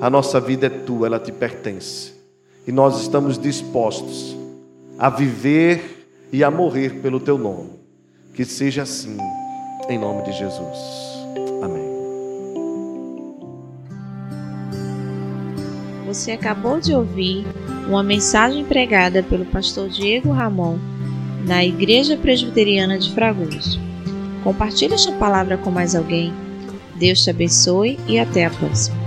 A 0.00 0.08
nossa 0.10 0.40
vida 0.40 0.66
é 0.66 0.70
tua, 0.70 1.06
ela 1.06 1.18
te 1.18 1.32
pertence. 1.32 2.12
E 2.66 2.72
nós 2.72 3.00
estamos 3.00 3.38
dispostos 3.38 4.36
a 4.98 5.10
viver 5.10 6.06
e 6.32 6.42
a 6.42 6.50
morrer 6.50 7.00
pelo 7.00 7.20
teu 7.20 7.36
nome. 7.36 7.70
Que 8.34 8.44
seja 8.44 8.82
assim, 8.82 9.16
em 9.88 9.98
nome 9.98 10.22
de 10.24 10.32
Jesus. 10.32 10.78
Amém. 11.62 11.92
Você 16.06 16.32
acabou 16.32 16.80
de 16.80 16.94
ouvir 16.94 17.44
uma 17.88 18.02
mensagem 18.02 18.64
pregada 18.64 19.22
pelo 19.22 19.44
pastor 19.46 19.88
Diego 19.88 20.30
Ramon 20.30 20.78
na 21.46 21.64
Igreja 21.64 22.16
Presbiteriana 22.16 22.98
de 22.98 23.12
Fragoso. 23.12 23.80
Compartilhe 24.44 24.94
esta 24.94 25.12
palavra 25.12 25.56
com 25.56 25.70
mais 25.70 25.94
alguém. 25.94 26.32
Deus 26.96 27.22
te 27.22 27.30
abençoe 27.30 27.98
e 28.06 28.18
até 28.18 28.46
a 28.46 28.50
próxima. 28.50 29.01